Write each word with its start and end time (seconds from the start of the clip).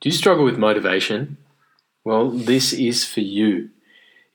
Do 0.00 0.08
you 0.08 0.14
struggle 0.14 0.44
with 0.44 0.56
motivation? 0.56 1.36
Well, 2.04 2.30
this 2.30 2.72
is 2.72 3.04
for 3.04 3.20
you. 3.20 3.70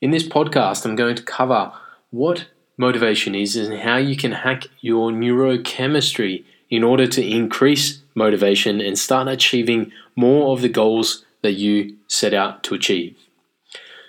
In 0.00 0.12
this 0.12 0.26
podcast, 0.26 0.84
I'm 0.84 0.94
going 0.94 1.16
to 1.16 1.22
cover 1.22 1.72
what 2.10 2.46
motivation 2.78 3.34
is 3.34 3.56
and 3.56 3.80
how 3.80 3.96
you 3.96 4.16
can 4.16 4.32
hack 4.32 4.64
your 4.80 5.10
neurochemistry 5.10 6.44
in 6.70 6.84
order 6.84 7.06
to 7.06 7.24
increase 7.24 8.02
motivation 8.14 8.80
and 8.80 8.98
start 8.98 9.28
achieving 9.28 9.92
more 10.14 10.52
of 10.52 10.62
the 10.62 10.68
goals 10.68 11.24
that 11.42 11.52
you 11.52 11.96
set 12.08 12.34
out 12.34 12.62
to 12.64 12.74
achieve. 12.74 13.16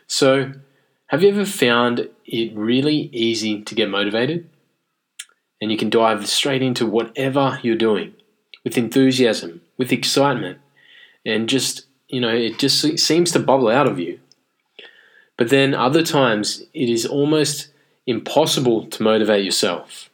So, 0.08 0.54
have 1.08 1.24
you 1.24 1.30
ever 1.30 1.46
found 1.46 2.10
it 2.26 2.56
really 2.56 3.10
easy 3.14 3.62
to 3.62 3.76
get 3.76 3.90
motivated? 3.90 4.50
And 5.62 5.72
you 5.72 5.78
can 5.78 5.90
dive 5.90 6.28
straight 6.28 6.62
into 6.62 6.86
whatever 6.86 7.60
you're 7.64 7.76
doing 7.76 8.14
with 8.64 8.78
enthusiasm, 8.78 9.62
with 9.78 9.92
excitement, 9.92 10.60
and 11.26 11.50
just, 11.50 11.86
you 12.08 12.22
know, 12.22 12.34
it 12.34 12.58
just 12.58 13.00
seems 13.00 13.32
to 13.32 13.40
bubble 13.40 13.70
out 13.70 13.88
of 13.88 14.00
you. 14.00 14.20
But 15.38 15.50
then 15.50 15.76
other 15.76 16.04
times 16.04 16.64
it 16.74 16.90
is 16.90 17.06
almost 17.06 17.70
impossible 18.08 18.86
to 18.88 19.04
motivate 19.04 19.46
yourself. 19.46 20.10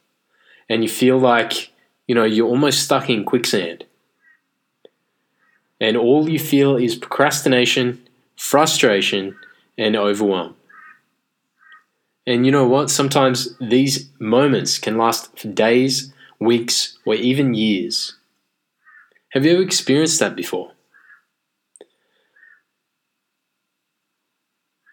And 0.69 0.83
you 0.83 0.89
feel 0.89 1.17
like, 1.17 1.71
you 2.07 2.15
know, 2.15 2.23
you're 2.23 2.47
almost 2.47 2.83
stuck 2.83 3.09
in 3.09 3.23
quicksand. 3.23 3.85
And 5.79 5.95
all 5.95 6.29
you 6.29 6.39
feel 6.39 6.75
is 6.75 6.95
procrastination, 6.95 8.01
frustration, 8.37 9.35
and 9.77 9.95
overwhelm. 9.95 10.55
And 12.25 12.45
you 12.45 12.51
know 12.51 12.67
what? 12.67 12.89
Sometimes 12.89 13.55
these 13.59 14.09
moments 14.19 14.77
can 14.79 14.97
last 14.97 15.37
for 15.37 15.49
days, 15.49 16.13
weeks, 16.39 16.97
or 17.05 17.15
even 17.15 17.53
years. 17.53 18.15
Have 19.33 19.45
you 19.45 19.53
ever 19.53 19.63
experienced 19.63 20.19
that 20.19 20.35
before? 20.35 20.73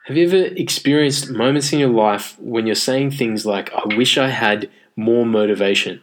Have 0.07 0.17
you 0.17 0.27
ever 0.27 0.55
experienced 0.57 1.31
moments 1.31 1.75
in 1.75 1.79
your 1.79 1.91
life 1.91 2.39
when 2.41 2.67
you're 2.67 2.75
saying 2.75 3.11
things 3.11 3.45
like, 3.45 3.71
I 3.75 3.95
wish 3.95 4.17
I 4.17 4.29
had 4.29 4.71
more 4.97 5.27
motivation? 5.27 6.01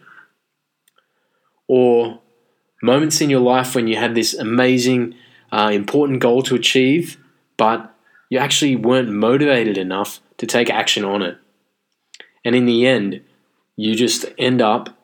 Or 1.67 2.21
moments 2.81 3.21
in 3.21 3.31
your 3.31 3.39
life 3.39 3.73
when 3.73 3.87
you 3.87 3.97
had 3.97 4.13
this 4.13 4.35
amazing, 4.35 5.15
uh, 5.51 5.71
important 5.73 6.19
goal 6.19 6.43
to 6.43 6.55
achieve, 6.55 7.17
but 7.57 7.91
you 8.29 8.37
actually 8.37 8.75
weren't 8.75 9.09
motivated 9.09 9.79
enough 9.79 10.21
to 10.37 10.45
take 10.45 10.69
action 10.69 11.03
on 11.03 11.23
it. 11.23 11.39
And 12.45 12.55
in 12.55 12.65
the 12.65 12.85
end, 12.85 13.21
you 13.75 13.95
just 13.95 14.25
end 14.37 14.61
up, 14.61 14.96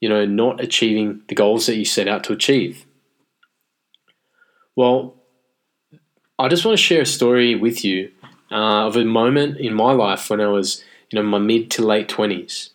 you 0.00 0.08
know, 0.08 0.24
not 0.26 0.60
achieving 0.60 1.22
the 1.28 1.34
goals 1.34 1.66
that 1.66 1.76
you 1.76 1.84
set 1.84 2.08
out 2.08 2.24
to 2.24 2.32
achieve. 2.32 2.86
Well, 4.74 5.14
I 6.38 6.48
just 6.48 6.64
want 6.64 6.76
to 6.76 6.82
share 6.82 7.02
a 7.02 7.06
story 7.06 7.54
with 7.54 7.84
you 7.84 8.10
uh, 8.50 8.86
of 8.86 8.96
a 8.96 9.04
moment 9.04 9.58
in 9.58 9.72
my 9.72 9.92
life 9.92 10.28
when 10.28 10.40
I 10.40 10.48
was, 10.48 10.84
you 11.10 11.18
know, 11.18 11.26
my 11.26 11.38
mid 11.38 11.70
to 11.72 11.82
late 11.86 12.08
twenties, 12.08 12.70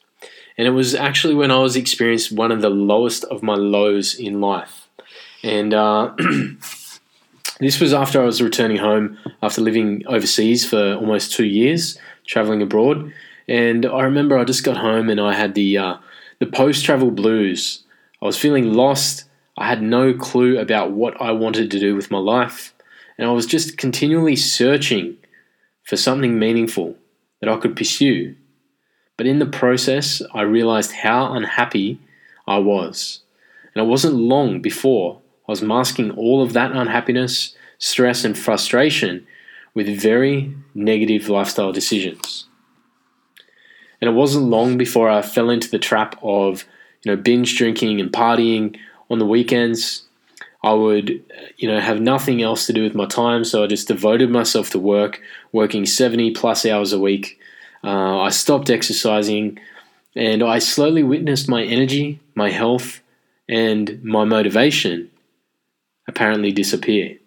and 0.57 0.67
it 0.67 0.71
was 0.71 0.95
actually 0.95 1.35
when 1.35 1.51
I 1.51 1.59
was 1.59 1.75
experiencing 1.75 2.37
one 2.37 2.51
of 2.51 2.61
the 2.61 2.69
lowest 2.69 3.23
of 3.25 3.43
my 3.43 3.53
lows 3.53 4.15
in 4.15 4.41
life, 4.41 4.87
and 5.43 5.75
uh, 5.75 6.15
this 7.59 7.79
was 7.79 7.93
after 7.93 8.19
I 8.19 8.25
was 8.25 8.41
returning 8.41 8.77
home 8.77 9.19
after 9.43 9.61
living 9.61 10.03
overseas 10.07 10.67
for 10.67 10.95
almost 10.95 11.33
two 11.33 11.45
years, 11.45 11.99
traveling 12.25 12.63
abroad, 12.63 13.13
and 13.47 13.85
I 13.85 14.01
remember 14.01 14.39
I 14.39 14.43
just 14.43 14.63
got 14.63 14.77
home 14.77 15.07
and 15.07 15.21
I 15.21 15.33
had 15.33 15.53
the 15.53 15.77
uh, 15.77 15.97
the 16.41 16.47
post 16.47 16.83
travel 16.83 17.11
blues. 17.11 17.83
I 18.19 18.25
was 18.25 18.35
feeling 18.35 18.73
lost. 18.73 19.25
I 19.59 19.67
had 19.67 19.83
no 19.83 20.11
clue 20.11 20.57
about 20.57 20.91
what 20.91 21.21
I 21.21 21.31
wanted 21.31 21.69
to 21.69 21.79
do 21.79 21.95
with 21.95 22.09
my 22.09 22.17
life, 22.17 22.73
and 23.15 23.29
I 23.29 23.31
was 23.31 23.45
just 23.45 23.77
continually 23.77 24.35
searching 24.35 25.17
for 25.83 25.97
something 25.97 26.39
meaningful 26.39 26.95
that 27.39 27.49
I 27.49 27.57
could 27.57 27.75
pursue. 27.75 28.35
But 29.17 29.27
in 29.27 29.37
the 29.37 29.45
process, 29.45 30.23
I 30.33 30.41
realized 30.41 30.93
how 30.93 31.31
unhappy 31.31 31.99
I 32.47 32.57
was. 32.57 33.21
And 33.75 33.85
it 33.85 33.87
wasn't 33.87 34.15
long 34.15 34.63
before 34.63 35.21
I 35.47 35.51
was 35.51 35.61
masking 35.61 36.09
all 36.09 36.41
of 36.41 36.53
that 36.53 36.71
unhappiness, 36.71 37.55
stress, 37.77 38.23
and 38.23 38.35
frustration 38.35 39.27
with 39.75 40.01
very 40.01 40.55
negative 40.73 41.29
lifestyle 41.29 41.71
decisions. 41.71 42.47
And 44.01 44.09
it 44.09 44.13
wasn't 44.13 44.45
long 44.45 44.77
before 44.77 45.09
I 45.09 45.21
fell 45.21 45.49
into 45.49 45.69
the 45.69 45.79
trap 45.79 46.19
of, 46.23 46.65
you 47.03 47.11
know, 47.11 47.21
binge 47.21 47.57
drinking 47.57 48.01
and 48.01 48.11
partying 48.11 48.77
on 49.09 49.19
the 49.19 49.25
weekends, 49.25 50.03
I 50.63 50.73
would, 50.73 51.23
you 51.57 51.67
know, 51.67 51.79
have 51.79 51.99
nothing 52.01 52.41
else 52.41 52.65
to 52.67 52.73
do 52.73 52.83
with 52.83 52.93
my 52.95 53.05
time, 53.05 53.43
so 53.43 53.63
I 53.63 53.67
just 53.67 53.87
devoted 53.87 54.29
myself 54.29 54.69
to 54.71 54.79
work, 54.79 55.21
working 55.51 55.85
70 55.85 56.31
plus 56.31 56.65
hours 56.65 56.93
a 56.93 56.99
week. 56.99 57.39
Uh, 57.83 58.19
I 58.21 58.29
stopped 58.29 58.69
exercising, 58.69 59.59
and 60.15 60.43
I 60.43 60.59
slowly 60.59 61.01
witnessed 61.01 61.49
my 61.49 61.63
energy, 61.63 62.19
my 62.35 62.51
health, 62.51 63.01
and 63.49 64.03
my 64.03 64.23
motivation 64.23 65.09
apparently 66.07 66.51
disappear. 66.51 67.17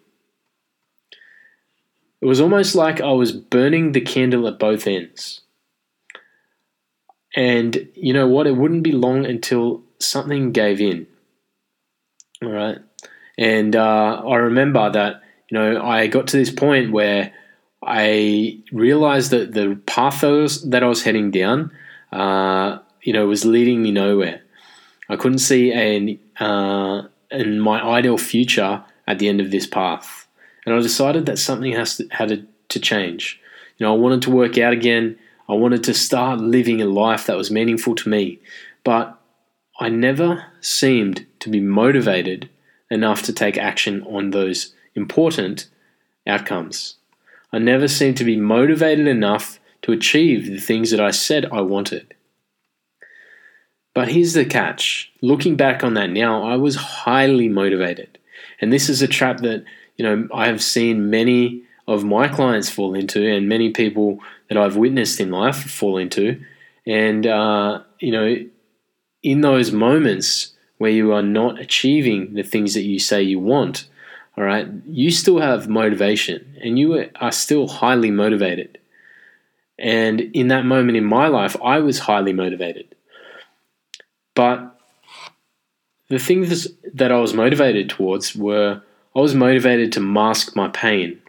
It 2.21 2.25
was 2.25 2.39
almost 2.39 2.73
like 2.73 3.01
I 3.01 3.11
was 3.11 3.33
burning 3.33 3.91
the 3.91 4.01
candle 4.01 4.47
at 4.47 4.57
both 4.57 4.87
ends. 4.87 5.41
And 7.35 7.89
you 7.93 8.13
know 8.13 8.27
what? 8.27 8.47
It 8.47 8.55
wouldn't 8.55 8.83
be 8.83 8.93
long 8.93 9.25
until 9.25 9.83
something 9.99 10.51
gave 10.51 10.79
in. 10.79 11.07
All 12.41 12.49
right. 12.49 12.77
And 13.37 13.75
uh, 13.75 14.21
I 14.25 14.35
remember 14.37 14.89
that, 14.89 15.21
you 15.49 15.57
know, 15.57 15.81
I 15.83 16.07
got 16.07 16.27
to 16.27 16.37
this 16.37 16.51
point 16.51 16.91
where 16.91 17.33
I 17.83 18.63
realized 18.71 19.31
that 19.31 19.53
the 19.53 19.79
path 19.85 20.21
that 20.21 20.27
I 20.27 20.31
was, 20.31 20.69
that 20.69 20.83
I 20.83 20.87
was 20.87 21.03
heading 21.03 21.31
down, 21.31 21.71
uh, 22.11 22.79
you 23.01 23.13
know, 23.13 23.27
was 23.27 23.45
leading 23.45 23.83
me 23.83 23.91
nowhere. 23.91 24.41
I 25.09 25.17
couldn't 25.17 25.39
see 25.39 25.71
an, 25.71 26.19
uh, 26.39 27.07
in 27.31 27.59
my 27.59 27.81
ideal 27.81 28.17
future 28.17 28.83
at 29.07 29.19
the 29.19 29.27
end 29.27 29.41
of 29.41 29.51
this 29.51 29.67
path. 29.67 30.27
And 30.65 30.73
I 30.73 30.79
decided 30.79 31.25
that 31.27 31.37
something 31.37 31.73
has 31.73 31.97
to, 31.97 32.07
had 32.09 32.47
to 32.69 32.79
change. 32.79 33.39
You 33.77 33.85
know, 33.85 33.93
I 33.93 33.97
wanted 33.97 34.21
to 34.23 34.31
work 34.31 34.57
out 34.57 34.73
again. 34.73 35.17
I 35.47 35.53
wanted 35.53 35.83
to 35.85 35.93
start 35.93 36.39
living 36.39 36.81
a 36.81 36.85
life 36.85 37.27
that 37.27 37.37
was 37.37 37.51
meaningful 37.51 37.95
to 37.95 38.09
me. 38.09 38.39
But 38.83 39.19
I 39.79 39.89
never 39.89 40.45
seemed 40.61 41.25
to 41.39 41.49
be 41.49 41.59
motivated 41.59 42.49
enough 42.89 43.21
to 43.23 43.33
take 43.33 43.57
action 43.57 44.03
on 44.03 44.31
those 44.31 44.73
important 44.95 45.67
outcomes. 46.25 46.95
I 47.51 47.59
never 47.59 47.87
seemed 47.87 48.17
to 48.17 48.23
be 48.23 48.37
motivated 48.37 49.07
enough 49.07 49.59
to 49.83 49.91
achieve 49.91 50.47
the 50.47 50.59
things 50.59 50.91
that 50.91 50.99
I 50.99 51.11
said 51.11 51.45
I 51.51 51.61
wanted. 51.61 52.13
But 53.93 54.09
here's 54.09 54.33
the 54.33 54.45
catch. 54.45 55.11
Looking 55.21 55.55
back 55.55 55.83
on 55.83 55.93
that 55.93 56.09
now, 56.09 56.43
I 56.43 56.55
was 56.55 56.75
highly 56.75 57.47
motivated. 57.47 58.17
And 58.59 58.73
this 58.73 58.89
is 58.89 59.01
a 59.01 59.07
trap 59.07 59.37
that, 59.41 59.63
you 59.95 60.03
know, 60.03 60.27
I 60.33 60.47
have 60.47 60.63
seen 60.63 61.09
many 61.09 61.63
of 61.87 62.03
my 62.03 62.27
clients 62.27 62.69
fall 62.69 62.95
into 62.95 63.25
and 63.25 63.47
many 63.47 63.69
people 63.71 64.19
that 64.49 64.57
I've 64.57 64.75
witnessed 64.75 65.19
in 65.19 65.31
life 65.31 65.57
fall 65.57 65.97
into. 65.97 66.41
And, 66.85 67.25
uh, 67.27 67.81
you 67.99 68.11
know, 68.11 68.35
in 69.23 69.41
those 69.41 69.71
moments, 69.71 70.55
where 70.77 70.91
you 70.91 71.13
are 71.13 71.21
not 71.21 71.59
achieving 71.59 72.33
the 72.33 72.43
things 72.43 72.73
that 72.73 72.83
you 72.83 72.99
say 72.99 73.21
you 73.21 73.39
want, 73.39 73.87
all 74.37 74.43
right, 74.43 74.67
you 74.85 75.11
still 75.11 75.39
have 75.39 75.69
motivation 75.69 76.57
and 76.61 76.77
you 76.77 77.09
are 77.15 77.31
still 77.31 77.67
highly 77.67 78.11
motivated. 78.11 78.77
And 79.79 80.21
in 80.21 80.49
that 80.49 80.65
moment 80.65 80.97
in 80.97 81.05
my 81.05 81.27
life, 81.27 81.55
I 81.63 81.79
was 81.79 81.99
highly 81.99 82.33
motivated. 82.33 82.95
But 84.35 84.77
the 86.09 86.19
things 86.19 86.67
that 86.93 87.11
I 87.11 87.19
was 87.19 87.33
motivated 87.33 87.89
towards 87.89 88.35
were 88.35 88.81
I 89.15 89.19
was 89.19 89.33
motivated 89.33 89.93
to 89.93 90.01
mask 90.01 90.55
my 90.55 90.67
pain. 90.67 91.21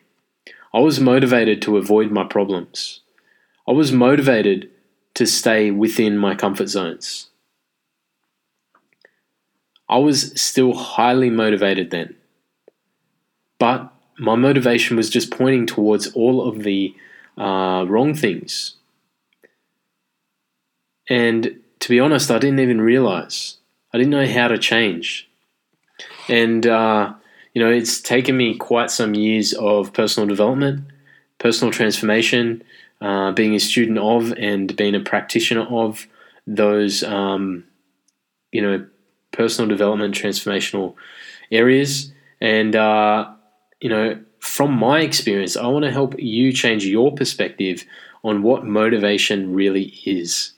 I 0.76 0.80
was 0.80 1.00
motivated 1.00 1.62
to 1.62 1.78
avoid 1.78 2.10
my 2.10 2.24
problems. 2.24 3.00
I 3.66 3.72
was 3.72 3.92
motivated 3.92 4.68
to 5.14 5.24
stay 5.24 5.70
within 5.70 6.18
my 6.18 6.34
comfort 6.34 6.68
zones. 6.68 7.28
I 9.88 9.96
was 9.96 10.38
still 10.38 10.74
highly 10.74 11.30
motivated 11.30 11.90
then. 11.90 12.14
But 13.58 13.90
my 14.18 14.34
motivation 14.34 14.98
was 14.98 15.08
just 15.08 15.30
pointing 15.30 15.64
towards 15.64 16.08
all 16.08 16.46
of 16.46 16.62
the 16.62 16.94
uh, 17.38 17.86
wrong 17.88 18.12
things. 18.12 18.74
And 21.08 21.58
to 21.80 21.88
be 21.88 22.00
honest, 22.00 22.30
I 22.30 22.38
didn't 22.38 22.60
even 22.60 22.82
realize. 22.82 23.56
I 23.94 23.96
didn't 23.96 24.10
know 24.10 24.26
how 24.26 24.48
to 24.48 24.58
change. 24.58 25.26
And, 26.28 26.66
uh, 26.66 27.14
you 27.56 27.64
know, 27.64 27.70
it's 27.70 28.02
taken 28.02 28.36
me 28.36 28.54
quite 28.54 28.90
some 28.90 29.14
years 29.14 29.54
of 29.54 29.94
personal 29.94 30.28
development, 30.28 30.84
personal 31.38 31.72
transformation, 31.72 32.62
uh, 33.00 33.32
being 33.32 33.54
a 33.54 33.58
student 33.58 33.96
of 33.96 34.32
and 34.32 34.76
being 34.76 34.94
a 34.94 35.00
practitioner 35.00 35.62
of 35.62 36.06
those, 36.46 37.02
um, 37.02 37.64
you 38.52 38.60
know, 38.60 38.86
personal 39.32 39.70
development, 39.70 40.14
transformational 40.14 40.96
areas. 41.50 42.12
And, 42.42 42.76
uh, 42.76 43.30
you 43.80 43.88
know, 43.88 44.20
from 44.40 44.78
my 44.78 45.00
experience, 45.00 45.56
I 45.56 45.66
want 45.66 45.86
to 45.86 45.90
help 45.90 46.14
you 46.18 46.52
change 46.52 46.84
your 46.84 47.14
perspective 47.14 47.86
on 48.22 48.42
what 48.42 48.66
motivation 48.66 49.54
really 49.54 49.94
is 50.04 50.52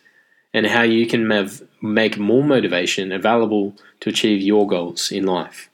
and 0.53 0.67
how 0.67 0.83
you 0.83 1.07
can 1.07 1.31
have, 1.31 1.63
make 1.81 2.19
more 2.19 2.43
motivation 2.43 3.13
available 3.13 3.77
to 4.01 4.11
achieve 4.11 4.43
your 4.43 4.67
goals 4.67 5.13
in 5.13 5.27
life. 5.27 5.71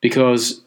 Because 0.00 0.62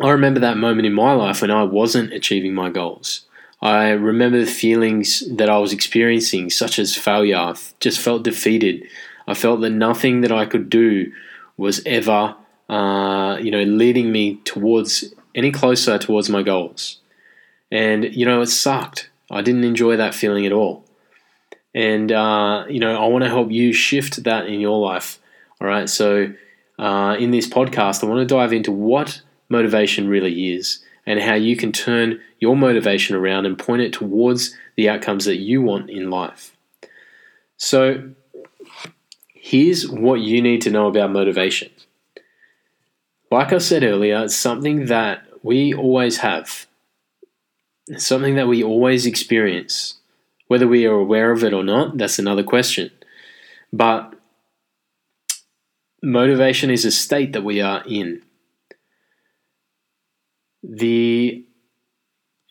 I 0.00 0.10
remember 0.10 0.40
that 0.40 0.56
moment 0.56 0.86
in 0.86 0.92
my 0.92 1.12
life 1.12 1.42
when 1.42 1.50
I 1.50 1.62
wasn't 1.64 2.12
achieving 2.12 2.54
my 2.54 2.70
goals. 2.70 3.26
I 3.60 3.90
remember 3.90 4.40
the 4.40 4.50
feelings 4.50 5.22
that 5.36 5.48
I 5.48 5.58
was 5.58 5.72
experiencing, 5.72 6.50
such 6.50 6.78
as 6.78 6.96
failure. 6.96 7.36
I 7.36 7.54
just 7.78 8.00
felt 8.00 8.24
defeated. 8.24 8.88
I 9.28 9.34
felt 9.34 9.60
that 9.60 9.70
nothing 9.70 10.22
that 10.22 10.32
I 10.32 10.46
could 10.46 10.68
do 10.68 11.12
was 11.56 11.80
ever, 11.86 12.34
uh, 12.68 13.38
you 13.40 13.52
know, 13.52 13.62
leading 13.62 14.10
me 14.10 14.36
towards 14.44 15.14
any 15.34 15.52
closer 15.52 15.98
towards 15.98 16.28
my 16.28 16.42
goals. 16.42 16.98
And 17.70 18.04
you 18.04 18.26
know, 18.26 18.40
it 18.42 18.46
sucked. 18.46 19.10
I 19.30 19.42
didn't 19.42 19.64
enjoy 19.64 19.96
that 19.96 20.14
feeling 20.14 20.44
at 20.44 20.52
all. 20.52 20.84
And 21.74 22.10
uh, 22.10 22.64
you 22.68 22.80
know, 22.80 23.00
I 23.00 23.06
want 23.06 23.22
to 23.22 23.30
help 23.30 23.50
you 23.52 23.72
shift 23.72 24.24
that 24.24 24.46
in 24.46 24.60
your 24.60 24.78
life. 24.78 25.20
All 25.60 25.68
right. 25.68 25.88
So 25.88 26.32
uh, 26.78 27.16
in 27.18 27.30
this 27.30 27.48
podcast, 27.48 28.02
I 28.02 28.06
want 28.06 28.26
to 28.26 28.34
dive 28.34 28.52
into 28.52 28.72
what 28.72 29.22
motivation 29.48 30.08
really 30.08 30.52
is 30.54 30.82
and 31.06 31.20
how 31.20 31.34
you 31.34 31.56
can 31.56 31.72
turn 31.72 32.20
your 32.38 32.56
motivation 32.56 33.16
around 33.16 33.46
and 33.46 33.58
point 33.58 33.82
it 33.82 33.92
towards 33.92 34.56
the 34.76 34.88
outcomes 34.88 35.24
that 35.24 35.36
you 35.36 35.62
want 35.62 35.90
in 35.90 36.10
life. 36.10 36.56
So, 37.56 38.10
here's 39.28 39.88
what 39.88 40.20
you 40.20 40.40
need 40.40 40.62
to 40.62 40.70
know 40.70 40.86
about 40.86 41.12
motivation. 41.12 41.70
Like 43.30 43.52
I 43.52 43.58
said 43.58 43.82
earlier, 43.82 44.24
it's 44.24 44.36
something 44.36 44.86
that 44.86 45.22
we 45.42 45.74
always 45.74 46.18
have, 46.18 46.66
it's 47.88 48.06
something 48.06 48.36
that 48.36 48.48
we 48.48 48.62
always 48.62 49.06
experience. 49.06 49.94
Whether 50.48 50.68
we 50.68 50.86
are 50.86 50.94
aware 50.94 51.32
of 51.32 51.42
it 51.42 51.54
or 51.54 51.64
not, 51.64 51.96
that's 51.96 52.18
another 52.18 52.42
question. 52.42 52.90
But 53.72 54.14
motivation 56.02 56.70
is 56.70 56.84
a 56.84 56.90
state 56.90 57.32
that 57.32 57.44
we 57.44 57.60
are 57.60 57.82
in 57.86 58.22
the 60.62 61.44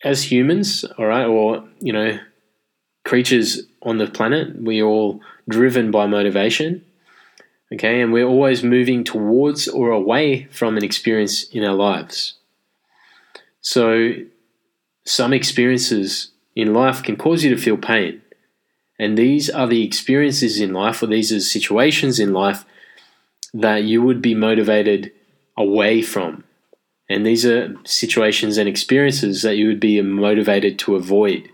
as 0.04 0.30
humans, 0.30 0.84
all 0.98 1.06
right, 1.06 1.26
or 1.26 1.68
you 1.80 1.92
know, 1.92 2.18
creatures 3.04 3.62
on 3.82 3.98
the 3.98 4.06
planet, 4.06 4.60
we're 4.60 4.84
all 4.84 5.20
driven 5.48 5.90
by 5.90 6.06
motivation. 6.06 6.84
Okay, 7.72 8.02
and 8.02 8.12
we're 8.12 8.26
always 8.26 8.62
moving 8.62 9.02
towards 9.02 9.66
or 9.66 9.90
away 9.90 10.44
from 10.50 10.76
an 10.76 10.84
experience 10.84 11.44
in 11.44 11.64
our 11.64 11.74
lives. 11.74 12.34
So, 13.62 14.12
some 15.06 15.32
experiences 15.32 16.32
in 16.54 16.74
life 16.74 17.02
can 17.02 17.16
cause 17.16 17.42
you 17.42 17.54
to 17.54 17.60
feel 17.60 17.78
pain. 17.78 18.20
And 18.98 19.16
these 19.16 19.48
are 19.48 19.66
the 19.66 19.84
experiences 19.84 20.60
in 20.60 20.74
life, 20.74 21.02
or 21.02 21.06
these 21.06 21.32
are 21.32 21.40
situations 21.40 22.20
in 22.20 22.34
life 22.34 22.66
that 23.54 23.84
you 23.84 24.02
would 24.02 24.22
be 24.22 24.34
motivated 24.34 25.12
away 25.56 26.02
from. 26.02 26.44
And 27.08 27.26
these 27.26 27.44
are 27.44 27.74
situations 27.84 28.56
and 28.56 28.68
experiences 28.68 29.42
that 29.42 29.56
you 29.56 29.66
would 29.66 29.80
be 29.80 30.00
motivated 30.00 30.78
to 30.80 30.96
avoid. 30.96 31.48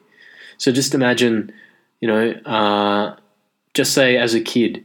So 0.57 0.71
just 0.71 0.95
imagine, 0.95 1.53
you 2.01 2.09
know, 2.09 2.31
uh, 2.45 3.17
just 3.75 3.93
say 3.93 4.17
as 4.17 4.35
a 4.35 4.41
kid, 4.41 4.85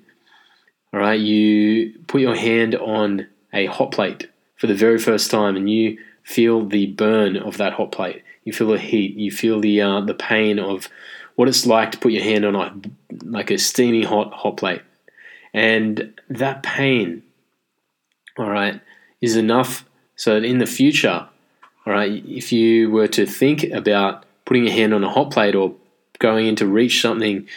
all 0.91 0.99
right, 0.99 1.19
you 1.19 1.93
put 2.07 2.21
your 2.21 2.35
hand 2.35 2.75
on 2.75 3.27
a 3.51 3.65
hot 3.67 3.91
plate 3.91 4.29
for 4.55 4.67
the 4.67 4.73
very 4.75 4.97
first 4.97 5.29
time 5.29 5.55
and 5.55 5.69
you 5.69 5.97
feel 6.23 6.65
the 6.65 6.87
burn 6.87 7.37
of 7.37 7.57
that 7.57 7.73
hot 7.73 7.91
plate. 7.91 8.23
You 8.43 8.53
feel 8.53 8.69
the 8.69 8.79
heat. 8.79 9.15
You 9.15 9.31
feel 9.31 9.59
the 9.59 9.81
uh, 9.81 10.01
the 10.01 10.13
pain 10.13 10.59
of 10.59 10.89
what 11.35 11.47
it's 11.47 11.65
like 11.65 11.91
to 11.91 11.97
put 11.97 12.11
your 12.11 12.23
hand 12.23 12.45
on 12.45 12.55
a, 12.55 12.73
like 13.25 13.51
a 13.51 13.57
steamy 13.57 14.03
hot 14.03 14.33
hot 14.33 14.57
plate, 14.57 14.81
and 15.53 16.19
that 16.29 16.63
pain, 16.63 17.23
all 18.37 18.49
right, 18.49 18.81
is 19.21 19.35
enough 19.35 19.85
so 20.15 20.35
that 20.35 20.45
in 20.45 20.57
the 20.57 20.65
future, 20.65 21.27
all 21.85 21.93
right, 21.93 22.23
if 22.27 22.51
you 22.51 22.89
were 22.89 23.07
to 23.09 23.25
think 23.25 23.63
about 23.63 24.25
putting 24.45 24.65
your 24.65 24.73
hand 24.73 24.93
on 24.93 25.03
a 25.03 25.09
hot 25.09 25.31
plate 25.31 25.55
or 25.55 25.75
going 26.19 26.47
in 26.47 26.55
to 26.55 26.65
reach 26.65 27.01
something 27.01 27.47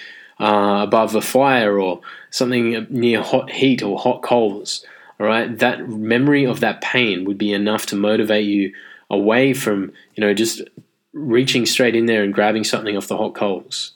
uh, 0.41 0.81
above 0.83 1.15
a 1.15 1.21
fire 1.21 1.79
or 1.79 2.01
something 2.31 2.87
near 2.91 3.23
hot 3.23 3.51
heat 3.51 3.83
or 3.83 3.99
hot 3.99 4.23
coals, 4.23 4.85
all 5.19 5.27
right, 5.27 5.59
that 5.59 5.89
memory 5.89 6.45
of 6.45 6.61
that 6.61 6.83
pain 6.83 7.25
would 7.25 7.39
be 7.39 7.53
enough 7.53 7.87
to 7.87 7.97
motivate 7.97 8.45
you 8.45 8.75
away 9.09 9.55
from, 9.55 9.93
you 10.15 10.21
know, 10.21 10.35
just 10.35 10.61
reaching 11.13 11.65
straight 11.65 11.97
in 11.97 12.07
there 12.07 12.23
and 12.23 12.35
grabbing 12.35 12.65
something 12.65 12.97
off 12.97 13.09
the 13.09 13.17
hot 13.17 13.35
coals. 13.35 13.93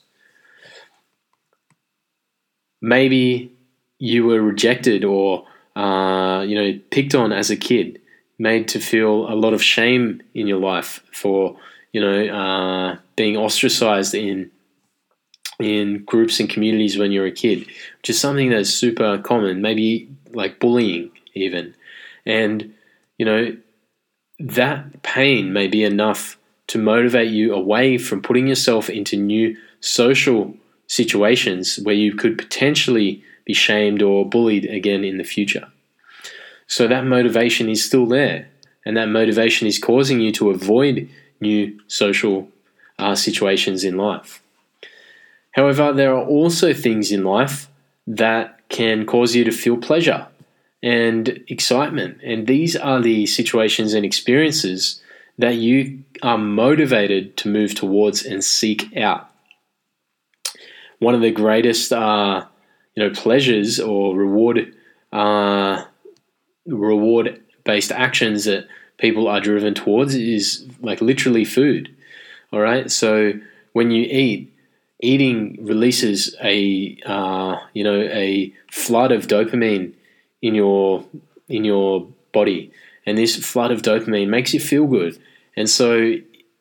Maybe 2.81 3.53
you 4.01 4.25
were 4.25 4.41
rejected 4.41 5.05
or, 5.05 5.45
uh, 5.75 6.43
you 6.47 6.55
know, 6.55 6.79
picked 6.89 7.13
on 7.13 7.31
as 7.31 7.51
a 7.51 7.55
kid 7.55 8.01
made 8.39 8.67
to 8.67 8.79
feel 8.79 9.31
a 9.31 9.35
lot 9.35 9.53
of 9.53 9.61
shame 9.61 10.21
in 10.33 10.47
your 10.47 10.59
life 10.59 11.03
for 11.13 11.55
you 11.93 12.01
know 12.01 12.25
uh, 12.27 12.97
being 13.15 13.37
ostracized 13.37 14.15
in 14.15 14.49
in 15.59 16.03
groups 16.05 16.39
and 16.39 16.49
communities 16.49 16.97
when 16.97 17.11
you're 17.11 17.27
a 17.27 17.31
kid, 17.31 17.59
which 17.59 18.09
is 18.09 18.19
something 18.19 18.49
that's 18.49 18.71
super 18.71 19.19
common. 19.19 19.61
Maybe 19.61 20.09
like 20.31 20.59
bullying 20.59 21.11
even, 21.35 21.75
and 22.25 22.73
you 23.19 23.25
know 23.25 23.55
that 24.39 25.03
pain 25.03 25.53
may 25.53 25.67
be 25.67 25.83
enough 25.83 26.39
to 26.67 26.79
motivate 26.79 27.29
you 27.29 27.53
away 27.53 27.99
from 27.99 28.23
putting 28.23 28.47
yourself 28.47 28.89
into 28.89 29.15
new 29.15 29.55
social 29.81 30.55
situations 30.87 31.79
where 31.83 31.93
you 31.93 32.15
could 32.15 32.37
potentially 32.39 33.23
be 33.51 33.55
shamed 33.55 34.01
or 34.01 34.29
bullied 34.35 34.65
again 34.79 35.03
in 35.03 35.17
the 35.17 35.31
future. 35.35 35.67
So 36.67 36.87
that 36.87 37.05
motivation 37.05 37.67
is 37.69 37.83
still 37.83 38.05
there, 38.05 38.47
and 38.85 38.95
that 38.95 39.09
motivation 39.09 39.67
is 39.67 39.77
causing 39.77 40.21
you 40.21 40.31
to 40.33 40.51
avoid 40.51 41.09
new 41.41 41.61
social 41.87 42.47
uh, 42.97 43.15
situations 43.15 43.83
in 43.83 43.97
life. 43.97 44.41
However, 45.51 45.91
there 45.91 46.13
are 46.15 46.25
also 46.37 46.73
things 46.73 47.11
in 47.11 47.23
life 47.25 47.67
that 48.07 48.45
can 48.69 49.05
cause 49.05 49.35
you 49.35 49.43
to 49.43 49.51
feel 49.51 49.77
pleasure 49.77 50.27
and 50.81 51.43
excitement, 51.47 52.13
and 52.23 52.47
these 52.47 52.75
are 52.75 53.01
the 53.01 53.25
situations 53.25 53.93
and 53.93 54.05
experiences 54.05 55.01
that 55.37 55.55
you 55.55 56.03
are 56.21 56.37
motivated 56.37 57.35
to 57.37 57.49
move 57.49 57.75
towards 57.75 58.25
and 58.25 58.43
seek 58.43 58.95
out. 58.95 59.27
One 60.99 61.15
of 61.15 61.21
the 61.21 61.31
greatest, 61.31 61.91
uh, 61.91 62.45
you 62.95 63.03
know, 63.03 63.09
pleasures 63.13 63.79
or 63.79 64.15
reward 64.15 64.73
uh, 65.11 65.83
reward 66.65 67.41
based 67.63 67.91
actions 67.91 68.45
that 68.45 68.67
people 68.97 69.27
are 69.27 69.41
driven 69.41 69.73
towards 69.73 70.15
is 70.15 70.65
like 70.81 71.01
literally 71.01 71.45
food. 71.45 71.93
All 72.53 72.59
right. 72.59 72.89
So 72.91 73.33
when 73.73 73.91
you 73.91 74.03
eat, 74.03 74.53
eating 74.99 75.57
releases 75.61 76.35
a 76.43 76.97
uh, 77.05 77.57
you 77.73 77.83
know 77.83 78.01
a 78.01 78.53
flood 78.71 79.11
of 79.11 79.27
dopamine 79.27 79.93
in 80.41 80.55
your 80.55 81.03
in 81.47 81.65
your 81.65 82.07
body, 82.31 82.71
and 83.05 83.17
this 83.17 83.35
flood 83.35 83.71
of 83.71 83.81
dopamine 83.81 84.27
makes 84.27 84.53
you 84.53 84.59
feel 84.59 84.85
good. 84.85 85.17
And 85.55 85.69
so 85.69 86.15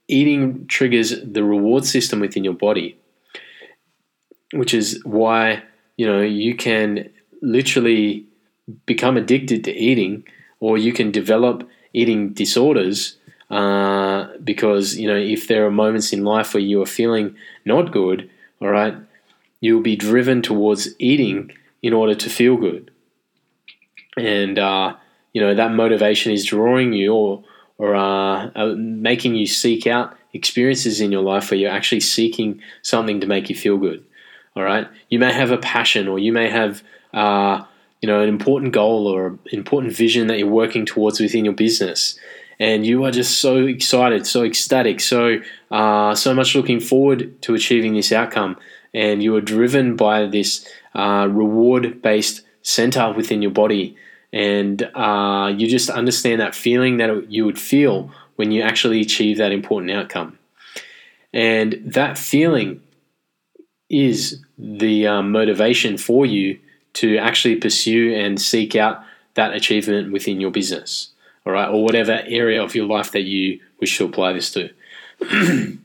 eating 0.08 0.66
triggers 0.66 1.14
the 1.22 1.44
reward 1.44 1.84
system 1.84 2.20
within 2.20 2.42
your 2.42 2.54
body, 2.54 2.96
which 4.52 4.74
is 4.74 5.00
why 5.04 5.62
you 6.00 6.06
know 6.06 6.22
you 6.22 6.54
can 6.54 7.10
literally 7.42 8.24
become 8.86 9.18
addicted 9.18 9.64
to 9.64 9.72
eating, 9.88 10.24
or 10.58 10.78
you 10.78 10.94
can 10.94 11.10
develop 11.10 11.68
eating 11.92 12.32
disorders 12.32 13.18
uh, 13.50 14.28
because 14.42 14.96
you 14.96 15.06
know 15.06 15.20
if 15.36 15.46
there 15.46 15.66
are 15.66 15.70
moments 15.70 16.14
in 16.14 16.24
life 16.24 16.54
where 16.54 16.62
you 16.62 16.80
are 16.80 16.86
feeling 17.00 17.36
not 17.66 17.92
good, 17.92 18.30
all 18.62 18.70
right, 18.70 18.94
you'll 19.60 19.82
be 19.82 19.94
driven 19.94 20.40
towards 20.40 20.88
eating 20.98 21.52
in 21.82 21.92
order 21.92 22.14
to 22.14 22.30
feel 22.30 22.56
good, 22.56 22.90
and 24.16 24.58
uh, 24.58 24.94
you 25.34 25.42
know 25.42 25.54
that 25.54 25.72
motivation 25.72 26.32
is 26.32 26.46
drawing 26.46 26.94
you 26.94 27.12
or 27.12 27.44
or 27.76 27.94
uh, 27.94 28.50
uh, 28.56 28.74
making 28.78 29.34
you 29.34 29.46
seek 29.46 29.86
out 29.86 30.16
experiences 30.32 31.02
in 31.02 31.12
your 31.12 31.22
life 31.22 31.50
where 31.50 31.60
you're 31.60 31.78
actually 31.78 32.00
seeking 32.00 32.62
something 32.80 33.20
to 33.20 33.26
make 33.26 33.50
you 33.50 33.56
feel 33.56 33.76
good. 33.76 34.02
All 34.56 34.62
right, 34.62 34.88
you 35.08 35.18
may 35.18 35.32
have 35.32 35.50
a 35.50 35.58
passion, 35.58 36.08
or 36.08 36.18
you 36.18 36.32
may 36.32 36.50
have 36.50 36.82
uh, 37.12 37.64
you 38.00 38.06
know, 38.06 38.20
an 38.20 38.28
important 38.28 38.72
goal 38.72 39.06
or 39.06 39.26
an 39.26 39.38
important 39.52 39.92
vision 39.92 40.26
that 40.28 40.38
you're 40.38 40.48
working 40.48 40.86
towards 40.86 41.20
within 41.20 41.44
your 41.44 41.54
business. 41.54 42.18
And 42.58 42.84
you 42.84 43.04
are 43.04 43.10
just 43.10 43.40
so 43.40 43.66
excited, 43.66 44.26
so 44.26 44.44
ecstatic, 44.44 45.00
so 45.00 45.40
uh, 45.70 46.14
so 46.14 46.34
much 46.34 46.54
looking 46.54 46.80
forward 46.80 47.40
to 47.42 47.54
achieving 47.54 47.94
this 47.94 48.12
outcome. 48.12 48.56
And 48.92 49.22
you 49.22 49.34
are 49.36 49.40
driven 49.40 49.96
by 49.96 50.26
this 50.26 50.66
uh, 50.94 51.28
reward-based 51.30 52.42
center 52.62 53.12
within 53.12 53.40
your 53.40 53.52
body, 53.52 53.96
and 54.32 54.82
uh, 54.94 55.52
you 55.56 55.68
just 55.68 55.88
understand 55.88 56.40
that 56.40 56.54
feeling 56.54 56.98
that 56.98 57.30
you 57.30 57.46
would 57.46 57.58
feel 57.58 58.10
when 58.36 58.50
you 58.50 58.62
actually 58.62 59.00
achieve 59.00 59.38
that 59.38 59.52
important 59.52 59.92
outcome. 59.92 60.38
And 61.32 61.80
that 61.84 62.18
feeling 62.18 62.82
is 63.90 64.40
the 64.56 65.06
um, 65.06 65.32
motivation 65.32 65.98
for 65.98 66.24
you 66.24 66.58
to 66.94 67.18
actually 67.18 67.56
pursue 67.56 68.14
and 68.14 68.40
seek 68.40 68.74
out 68.76 69.02
that 69.34 69.52
achievement 69.52 70.12
within 70.12 70.40
your 70.40 70.50
business, 70.50 71.10
all 71.44 71.52
right, 71.52 71.68
or 71.68 71.84
whatever 71.84 72.22
area 72.26 72.62
of 72.62 72.74
your 72.74 72.86
life 72.86 73.12
that 73.12 73.22
you 73.22 73.60
wish 73.80 73.98
to 73.98 74.04
apply 74.04 74.32
this 74.32 74.52
to. 74.52 74.70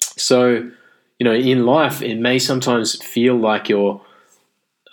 so, 0.00 0.70
you 1.18 1.24
know, 1.24 1.34
in 1.34 1.66
life, 1.66 2.02
it 2.02 2.18
may 2.18 2.38
sometimes 2.38 3.02
feel 3.02 3.36
like 3.36 3.68
you're 3.68 4.00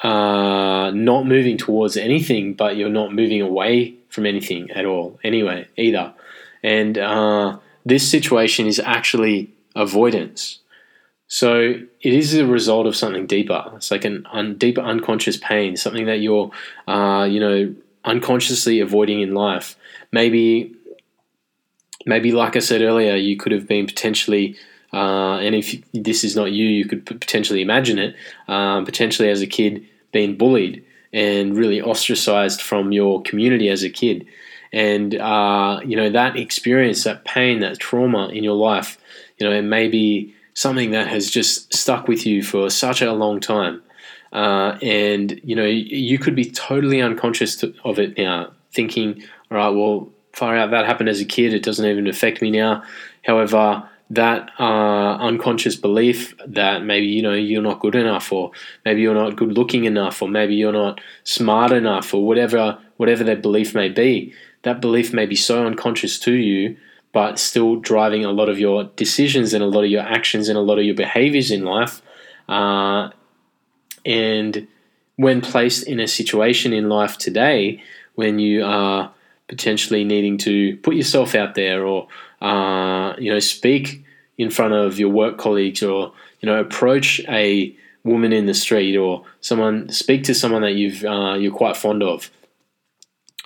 uh, 0.04 0.92
not 0.92 1.26
moving 1.26 1.58
towards 1.58 1.98
anything, 1.98 2.54
but 2.54 2.78
you're 2.78 2.90
not 2.90 3.14
moving 3.14 3.42
away 3.42 3.96
from 4.10 4.26
anything 4.26 4.72
at 4.72 4.86
all, 4.86 5.20
anyway, 5.24 5.68
either. 5.78 6.14
And 6.64 6.98
uh, 6.98 7.60
this 7.86 8.10
situation 8.10 8.66
is 8.66 8.80
actually 8.80 9.52
avoidance. 9.76 10.60
So 11.30 11.76
it 12.02 12.14
is 12.14 12.34
a 12.34 12.46
result 12.46 12.88
of 12.88 12.96
something 12.96 13.28
deeper. 13.28 13.64
It's 13.76 13.92
like 13.92 14.04
an 14.04 14.26
un, 14.32 14.56
deeper 14.56 14.82
unconscious 14.82 15.38
pain, 15.38 15.78
something 15.78 16.08
that 16.08 16.22
you're, 16.22 16.50
uh, 16.88 17.28
you 17.30 17.40
know, 17.40 17.74
unconsciously 18.04 18.80
avoiding 18.80 19.22
in 19.22 19.36
life. 19.36 19.78
Maybe, 20.12 20.76
maybe 22.08 22.32
like 22.32 22.56
I 22.56 22.60
said 22.60 22.82
earlier, 22.82 23.16
you 23.16 23.38
could 23.38 23.52
have 23.52 23.68
been 23.68 23.86
potentially, 23.86 24.58
uh, 24.92 25.38
and 25.38 25.54
if 25.54 25.80
this 25.94 26.24
is 26.24 26.36
not 26.36 26.52
you, 26.52 26.66
you 26.66 26.86
could 26.86 27.06
potentially 27.06 27.62
imagine 27.62 28.00
it. 28.00 28.16
Um, 28.48 28.84
potentially 28.84 29.30
as 29.30 29.42
a 29.42 29.48
kid, 29.48 29.86
being 30.12 30.36
bullied 30.36 30.84
and 31.14 31.56
really 31.56 31.80
ostracized 31.80 32.60
from 32.60 32.92
your 32.92 33.22
community 33.22 33.70
as 33.70 33.84
a 33.84 33.90
kid, 33.90 34.26
and 34.74 35.14
uh, 35.14 35.80
you 35.86 35.96
know 35.96 36.10
that 36.10 36.38
experience, 36.38 37.04
that 37.04 37.24
pain, 37.24 37.60
that 37.60 37.78
trauma 37.78 38.30
in 38.30 38.44
your 38.44 38.56
life, 38.56 38.98
you 39.38 39.48
know, 39.48 39.56
it 39.56 39.62
may 39.62 39.88
be 39.88 40.34
something 40.54 40.92
that 40.92 41.08
has 41.08 41.30
just 41.30 41.74
stuck 41.74 42.08
with 42.08 42.26
you 42.26 42.44
for 42.44 42.70
such 42.70 43.02
a 43.02 43.14
long 43.14 43.40
time. 43.40 43.82
Uh, 44.32 44.78
and 44.84 45.42
you 45.44 45.56
know 45.56 45.66
you 45.66 46.20
could 46.20 46.36
be 46.36 46.46
totally 46.46 47.02
unconscious 47.02 47.56
to, 47.58 47.74
of 47.84 47.98
it 47.98 48.18
now, 48.18 48.52
thinking, 48.72 49.24
"All 49.50 49.58
right, 49.58 49.70
well, 49.70 50.10
far 50.34 50.56
out 50.56 50.72
that 50.72 50.86
happened 50.86 51.10
as 51.10 51.20
a 51.20 51.26
kid. 51.26 51.54
It 51.54 51.64
doesn't 51.64 51.86
even 51.86 52.08
affect 52.08 52.42
me 52.42 52.52
now." 52.52 52.84
However, 53.26 53.90
that 54.12 54.52
uh, 54.60 55.16
unconscious 55.18 55.76
belief 55.76 56.36
that 56.46 56.84
maybe 56.84 57.08
you 57.08 57.24
know 57.24 57.34
you're 57.34 57.64
not 57.64 57.80
good 57.80 57.96
enough, 57.96 58.32
or 58.32 58.52
maybe 58.86 59.02
you're 59.02 59.16
not 59.16 59.36
good 59.36 59.54
looking 59.54 59.86
enough, 59.86 60.22
or 60.22 60.30
maybe 60.30 60.54
you're 60.54 60.74
not 60.74 61.02
smart 61.24 61.72
enough, 61.72 62.14
or 62.14 62.26
whatever 62.26 62.78
whatever 62.98 63.24
that 63.24 63.42
belief 63.42 63.74
may 63.74 63.90
be, 63.90 64.34
that 64.64 64.82
belief 64.82 65.14
may 65.14 65.26
be 65.26 65.36
so 65.36 65.66
unconscious 65.66 66.20
to 66.20 66.34
you 66.34 66.78
but 67.12 67.40
still 67.40 67.76
driving 67.78 68.24
a 68.24 68.32
lot 68.32 68.50
of 68.50 68.60
your 68.60 68.86
decisions 68.96 69.54
and 69.54 69.64
a 69.64 69.68
lot 69.68 69.84
of 69.84 69.90
your 69.90 70.04
actions 70.04 70.48
and 70.48 70.58
a 70.58 70.62
lot 70.62 70.78
of 70.78 70.86
your 70.86 70.96
behaviors 70.96 71.52
in 71.52 71.64
life. 71.64 72.02
Uh, 72.48 73.10
and 74.06 74.68
when 75.16 75.42
placed 75.42 75.88
in 75.88 76.00
a 76.00 76.08
situation 76.08 76.72
in 76.72 76.88
life 76.88 77.18
today, 77.18 77.82
when 78.16 78.40
you 78.40 78.64
are 78.64 79.12
potentially 79.48 80.04
needing 80.04 80.38
to 80.38 80.78
put 80.78 80.96
yourself 80.96 81.36
out 81.36 81.56
there 81.56 81.86
or 81.86 82.08
uh, 82.42 83.14
you 83.18 83.34
know 83.34 83.40
speak 83.40 84.06
in 84.38 84.50
front 84.50 84.74
of 84.74 85.00
your 85.00 85.10
work 85.10 85.38
colleagues 85.38 85.84
or 85.84 86.14
you 86.40 86.46
know 86.46 86.60
approach 86.60 87.20
a 87.28 87.76
woman 88.04 88.32
in 88.32 88.46
the 88.46 88.54
street 88.54 88.96
or 88.96 89.26
someone 89.42 89.90
speak 89.90 90.24
to 90.24 90.34
someone 90.34 90.62
that 90.62 90.74
you've 90.74 91.04
uh, 91.04 91.34
you're 91.34 91.52
quite 91.52 91.76
fond 91.76 92.04
of 92.04 92.30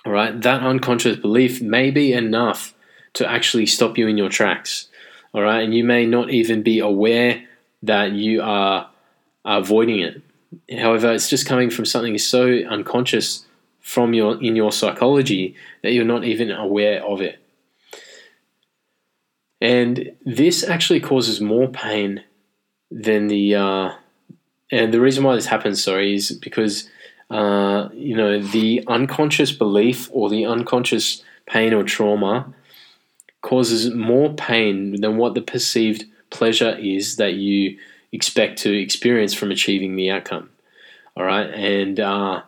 all 0.04 0.12
right 0.12 0.42
that 0.42 0.62
unconscious 0.62 1.16
belief 1.16 1.60
may 1.62 1.90
be 1.90 2.12
enough 2.12 2.73
to 3.14 3.28
actually 3.28 3.66
stop 3.66 3.96
you 3.98 4.06
in 4.06 4.18
your 4.18 4.28
tracks. 4.28 4.88
All 5.32 5.42
right, 5.42 5.62
and 5.62 5.74
you 5.74 5.82
may 5.82 6.06
not 6.06 6.30
even 6.30 6.62
be 6.62 6.78
aware 6.78 7.44
that 7.82 8.12
you 8.12 8.42
are 8.42 8.88
avoiding 9.44 10.00
it. 10.00 10.22
However, 10.78 11.12
it's 11.12 11.28
just 11.28 11.46
coming 11.46 11.70
from 11.70 11.84
something 11.84 12.16
so 12.18 12.46
unconscious 12.68 13.44
from 13.80 14.14
your 14.14 14.42
in 14.42 14.56
your 14.56 14.72
psychology 14.72 15.54
that 15.82 15.92
you're 15.92 16.04
not 16.04 16.24
even 16.24 16.50
aware 16.50 17.04
of 17.04 17.20
it. 17.20 17.38
And 19.60 20.12
this 20.24 20.62
actually 20.62 21.00
causes 21.00 21.40
more 21.40 21.68
pain 21.68 22.22
than 22.90 23.26
the 23.26 23.54
uh, 23.54 23.92
and 24.70 24.92
the 24.92 25.00
reason 25.00 25.24
why 25.24 25.34
this 25.34 25.46
happens, 25.46 25.82
sorry, 25.82 26.14
is 26.14 26.32
because 26.32 26.88
uh, 27.30 27.88
you 27.92 28.16
know 28.16 28.40
the 28.40 28.84
unconscious 28.86 29.52
belief 29.52 30.08
or 30.12 30.30
the 30.30 30.44
unconscious 30.46 31.22
pain 31.46 31.74
or 31.74 31.82
trauma 31.82 32.52
causes 33.44 33.92
more 33.92 34.32
pain 34.32 34.98
than 35.02 35.18
what 35.18 35.34
the 35.34 35.42
perceived 35.42 36.06
pleasure 36.30 36.76
is 36.78 37.16
that 37.16 37.34
you 37.34 37.78
expect 38.10 38.58
to 38.58 38.72
experience 38.72 39.34
from 39.34 39.50
achieving 39.50 39.96
the 39.96 40.10
outcome. 40.10 40.48
All 41.14 41.24
right, 41.24 41.50
and 41.50 42.00
uh, 42.00 42.40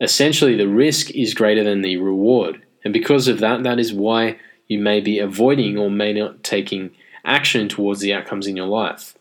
essentially 0.00 0.56
the 0.56 0.68
risk 0.68 1.10
is 1.10 1.34
greater 1.34 1.64
than 1.64 1.82
the 1.82 1.96
reward, 1.96 2.62
and 2.84 2.92
because 2.92 3.26
of 3.26 3.40
that, 3.40 3.64
that 3.64 3.80
is 3.80 3.92
why 3.92 4.38
you 4.68 4.78
may 4.78 5.00
be 5.00 5.18
avoiding 5.18 5.76
or 5.76 5.90
may 5.90 6.12
not 6.12 6.44
taking 6.44 6.92
action 7.24 7.68
towards 7.68 8.00
the 8.00 8.14
outcomes 8.14 8.46
in 8.46 8.56
your 8.56 8.68
life. 8.68 9.18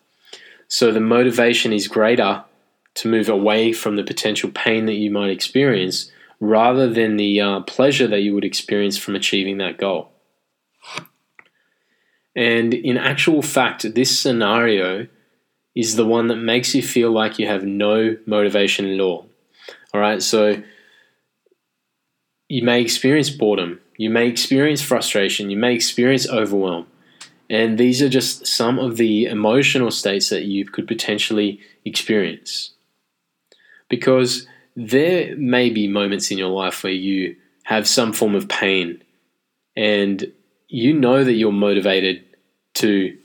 So 0.67 0.91
the 0.91 0.99
motivation 0.99 1.73
is 1.73 1.87
greater 1.87 2.43
to 2.93 3.07
move 3.07 3.27
away 3.27 3.73
from 3.73 3.95
the 3.95 4.03
potential 4.03 4.51
pain 4.51 4.85
that 4.85 4.93
you 4.93 5.09
might 5.09 5.31
experience 5.31 6.11
rather 6.39 6.87
than 6.87 7.17
the 7.17 7.41
uh, 7.41 7.61
pleasure 7.61 8.07
that 8.07 8.21
you 8.21 8.35
would 8.35 8.45
experience 8.45 8.97
from 8.97 9.15
achieving 9.15 9.57
that 9.57 9.79
goal. 9.79 10.11
And 12.37 12.75
in 12.75 12.97
actual 12.97 13.41
fact, 13.41 13.95
this 13.95 14.17
scenario 14.17 15.07
is 15.75 15.95
the 15.95 16.05
one 16.05 16.27
that 16.27 16.35
makes 16.35 16.75
you 16.75 16.83
feel 16.83 17.11
like 17.11 17.39
you 17.39 17.47
have 17.47 17.63
no 17.63 18.15
motivation 18.27 18.85
at 18.93 18.99
all. 18.99 19.27
All 19.91 19.99
right, 19.99 20.21
so 20.21 20.61
you 22.47 22.63
may 22.63 22.79
experience 22.79 23.31
boredom, 23.31 23.79
you 23.97 24.11
may 24.11 24.27
experience 24.27 24.83
frustration, 24.83 25.49
you 25.49 25.57
may 25.57 25.73
experience 25.73 26.29
overwhelm. 26.29 26.85
And 27.49 27.77
these 27.77 28.01
are 28.03 28.09
just 28.09 28.45
some 28.45 28.77
of 28.77 28.97
the 28.97 29.25
emotional 29.25 29.89
states 29.89 30.29
that 30.29 30.43
you 30.43 30.65
could 30.65 30.87
potentially 30.87 31.59
experience. 31.85 32.71
Because 33.89 34.45
there 34.75 35.35
may 35.37 35.71
be 35.71 35.87
moments 35.87 36.29
in 36.29 36.37
your 36.37 36.49
life 36.49 36.83
where 36.83 36.93
you 36.93 37.35
have 37.63 37.87
some 37.87 38.13
form 38.13 38.35
of 38.35 38.47
pain 38.47 39.01
and 39.75 40.31
you 40.67 40.93
know 40.93 41.23
that 41.23 41.33
you're 41.33 41.51
motivated 41.51 42.23
to, 42.77 43.17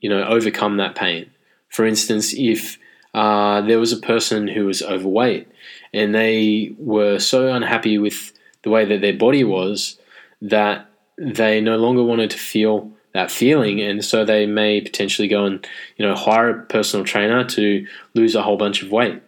you 0.00 0.10
know, 0.10 0.24
overcome 0.24 0.76
that 0.78 0.94
pain. 0.94 1.30
For 1.68 1.86
instance, 1.86 2.34
if 2.36 2.78
uh, 3.14 3.60
there 3.62 3.78
was 3.78 3.92
a 3.92 3.98
person 3.98 4.48
who 4.48 4.66
was 4.66 4.82
overweight 4.82 5.48
and 5.92 6.14
they 6.14 6.74
were 6.78 7.18
so 7.18 7.52
unhappy 7.52 7.98
with 7.98 8.32
the 8.62 8.70
way 8.70 8.84
that 8.84 9.00
their 9.00 9.16
body 9.16 9.44
was 9.44 9.98
that 10.42 10.88
they 11.18 11.60
no 11.60 11.76
longer 11.76 12.02
wanted 12.02 12.30
to 12.30 12.38
feel 12.38 12.90
that 13.12 13.30
feeling, 13.30 13.80
and 13.80 14.04
so 14.04 14.24
they 14.24 14.46
may 14.46 14.80
potentially 14.80 15.28
go 15.28 15.44
and 15.44 15.66
you 15.96 16.06
know 16.06 16.14
hire 16.14 16.50
a 16.50 16.62
personal 16.66 17.04
trainer 17.04 17.44
to 17.44 17.86
lose 18.14 18.34
a 18.34 18.42
whole 18.42 18.56
bunch 18.56 18.82
of 18.82 18.90
weight. 18.90 19.20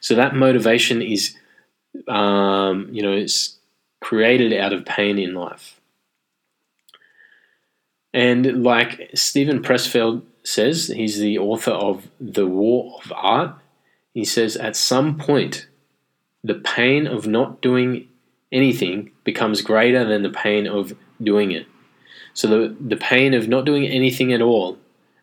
So 0.00 0.14
that 0.14 0.34
motivation 0.34 1.02
is, 1.02 1.36
um, 2.08 2.88
you 2.90 3.02
know, 3.02 3.12
it's 3.12 3.56
created 4.00 4.52
out 4.52 4.72
of 4.72 4.84
pain 4.84 5.18
in 5.18 5.34
life. 5.34 5.79
And 8.12 8.62
like 8.62 9.10
Steven 9.14 9.62
Pressfield 9.62 10.22
says, 10.42 10.88
he's 10.88 11.18
the 11.18 11.38
author 11.38 11.70
of 11.70 12.08
The 12.20 12.46
War 12.46 13.00
of 13.04 13.12
Art. 13.14 13.54
He 14.14 14.24
says, 14.24 14.56
at 14.56 14.76
some 14.76 15.16
point, 15.16 15.68
the 16.42 16.54
pain 16.54 17.06
of 17.06 17.26
not 17.26 17.60
doing 17.60 18.08
anything 18.50 19.12
becomes 19.24 19.62
greater 19.62 20.04
than 20.04 20.22
the 20.22 20.30
pain 20.30 20.66
of 20.66 20.96
doing 21.22 21.52
it. 21.52 21.66
So 22.34 22.48
the, 22.48 22.76
the 22.80 22.96
pain 22.96 23.34
of 23.34 23.48
not 23.48 23.64
doing 23.64 23.86
anything 23.86 24.32
at 24.32 24.42
all 24.42 24.78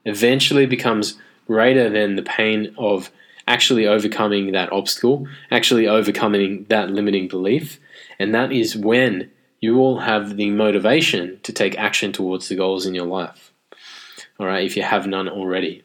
eventually 0.06 0.66
becomes 0.66 1.18
greater 1.46 1.90
than 1.90 2.16
the 2.16 2.24
pain 2.24 2.74
of 2.78 3.12
actually 3.48 3.88
overcoming 3.88 4.52
that 4.52 4.72
obstacle, 4.72 5.28
actually 5.52 5.88
overcoming 5.88 6.66
that 6.70 6.90
limiting 6.92 7.28
belief. 7.28 7.80
And 8.20 8.34
that 8.36 8.52
is 8.52 8.76
when 8.76 9.32
you 9.60 9.76
will 9.76 10.00
have 10.00 10.38
the 10.38 10.50
motivation 10.50 11.40
to 11.44 11.52
take 11.52 11.78
action 11.78 12.12
towards 12.12 12.48
the 12.48 12.56
goals 12.56 12.86
in 12.86 12.94
your 12.94 13.06
life. 13.06 13.52
All 14.40 14.46
right, 14.46 14.66
if 14.66 14.78
you 14.78 14.84
have 14.84 15.08
none 15.08 15.28
already. 15.28 15.84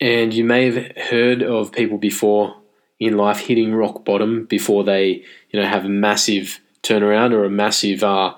And 0.00 0.32
you 0.32 0.44
may 0.44 0.70
have 0.70 0.96
heard 0.96 1.42
of 1.42 1.72
people 1.72 1.98
before 1.98 2.56
in 2.98 3.16
life 3.16 3.40
hitting 3.40 3.74
rock 3.74 4.04
bottom 4.04 4.44
before 4.46 4.84
they, 4.84 5.24
you 5.50 5.60
know, 5.60 5.66
have 5.66 5.84
a 5.84 5.90
massive 5.90 6.60
turnaround 6.82 7.32
or 7.32 7.44
a 7.44 7.50
massive, 7.50 8.02
uh, 8.02 8.34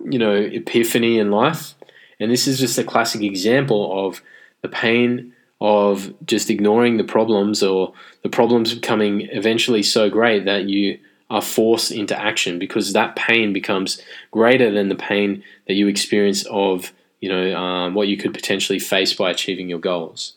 you 0.00 0.18
know, 0.18 0.34
epiphany 0.34 1.18
in 1.18 1.30
life. 1.30 1.74
And 2.20 2.30
this 2.30 2.46
is 2.46 2.58
just 2.58 2.78
a 2.78 2.84
classic 2.84 3.22
example 3.22 4.06
of 4.06 4.22
the 4.60 4.68
pain 4.68 5.32
of 5.60 6.12
just 6.26 6.50
ignoring 6.50 6.98
the 6.98 7.04
problems 7.04 7.62
or 7.62 7.94
the 8.22 8.28
problems 8.28 8.74
becoming 8.74 9.22
eventually 9.30 9.82
so 9.82 10.10
great 10.10 10.44
that 10.44 10.68
you 10.68 10.98
are 11.30 11.42
forced 11.42 11.90
into 11.90 12.18
action 12.18 12.58
because 12.58 12.92
that 12.92 13.16
pain 13.16 13.52
becomes 13.52 14.00
greater 14.30 14.70
than 14.70 14.88
the 14.88 14.94
pain 14.94 15.42
that 15.66 15.74
you 15.74 15.88
experience 15.88 16.44
of 16.46 16.92
you 17.20 17.28
know 17.28 17.56
um, 17.56 17.94
what 17.94 18.08
you 18.08 18.16
could 18.16 18.34
potentially 18.34 18.78
face 18.78 19.14
by 19.14 19.30
achieving 19.30 19.68
your 19.68 19.78
goals. 19.78 20.36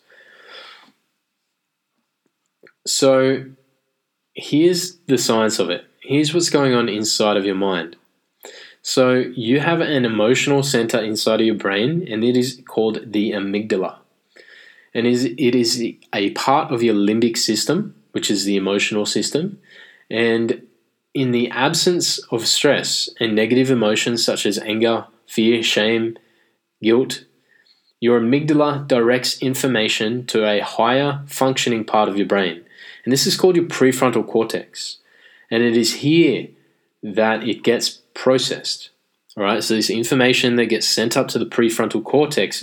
So 2.86 3.44
here's 4.34 4.96
the 5.06 5.18
science 5.18 5.58
of 5.58 5.68
it. 5.68 5.84
Here's 6.00 6.32
what's 6.32 6.48
going 6.48 6.74
on 6.74 6.88
inside 6.88 7.36
of 7.36 7.44
your 7.44 7.54
mind. 7.54 7.96
So 8.80 9.12
you 9.12 9.60
have 9.60 9.80
an 9.80 10.06
emotional 10.06 10.62
center 10.62 10.98
inside 10.98 11.40
of 11.40 11.46
your 11.46 11.56
brain 11.56 12.06
and 12.10 12.24
it 12.24 12.36
is 12.36 12.62
called 12.66 13.12
the 13.12 13.32
amygdala. 13.32 13.98
And 14.94 15.06
is 15.06 15.24
it 15.24 15.54
is 15.54 15.82
a 16.14 16.30
part 16.30 16.72
of 16.72 16.82
your 16.82 16.94
limbic 16.94 17.36
system 17.36 17.94
which 18.12 18.30
is 18.30 18.44
the 18.44 18.56
emotional 18.56 19.04
system 19.04 19.58
and 20.10 20.62
in 21.18 21.32
the 21.32 21.50
absence 21.50 22.18
of 22.30 22.46
stress 22.46 23.10
and 23.18 23.34
negative 23.34 23.72
emotions 23.72 24.24
such 24.24 24.46
as 24.46 24.56
anger, 24.60 25.04
fear, 25.26 25.64
shame, 25.64 26.16
guilt, 26.80 27.24
your 27.98 28.20
amygdala 28.20 28.86
directs 28.86 29.42
information 29.42 30.24
to 30.26 30.48
a 30.48 30.60
higher 30.60 31.24
functioning 31.26 31.84
part 31.84 32.08
of 32.08 32.16
your 32.16 32.26
brain. 32.26 32.64
And 33.02 33.12
this 33.12 33.26
is 33.26 33.36
called 33.36 33.56
your 33.56 33.64
prefrontal 33.64 34.28
cortex. 34.28 34.98
And 35.50 35.64
it 35.64 35.76
is 35.76 35.94
here 35.94 36.46
that 37.02 37.42
it 37.42 37.64
gets 37.64 38.00
processed. 38.14 38.90
All 39.36 39.42
right, 39.42 39.64
so 39.64 39.74
this 39.74 39.90
information 39.90 40.54
that 40.54 40.66
gets 40.66 40.86
sent 40.86 41.16
up 41.16 41.26
to 41.28 41.40
the 41.40 41.46
prefrontal 41.46 42.04
cortex 42.04 42.62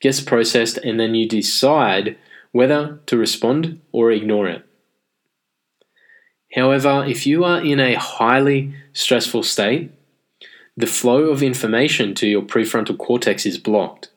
gets 0.00 0.20
processed, 0.20 0.78
and 0.78 0.98
then 0.98 1.14
you 1.14 1.28
decide 1.28 2.18
whether 2.50 2.98
to 3.06 3.16
respond 3.16 3.80
or 3.92 4.10
ignore 4.10 4.48
it. 4.48 4.66
However, 6.54 7.04
if 7.04 7.26
you 7.26 7.44
are 7.44 7.60
in 7.60 7.80
a 7.80 7.94
highly 7.94 8.74
stressful 8.92 9.42
state, 9.42 9.90
the 10.76 10.86
flow 10.86 11.24
of 11.24 11.42
information 11.42 12.14
to 12.14 12.28
your 12.28 12.42
prefrontal 12.42 12.96
cortex 12.96 13.44
is 13.44 13.58
blocked, 13.58 14.10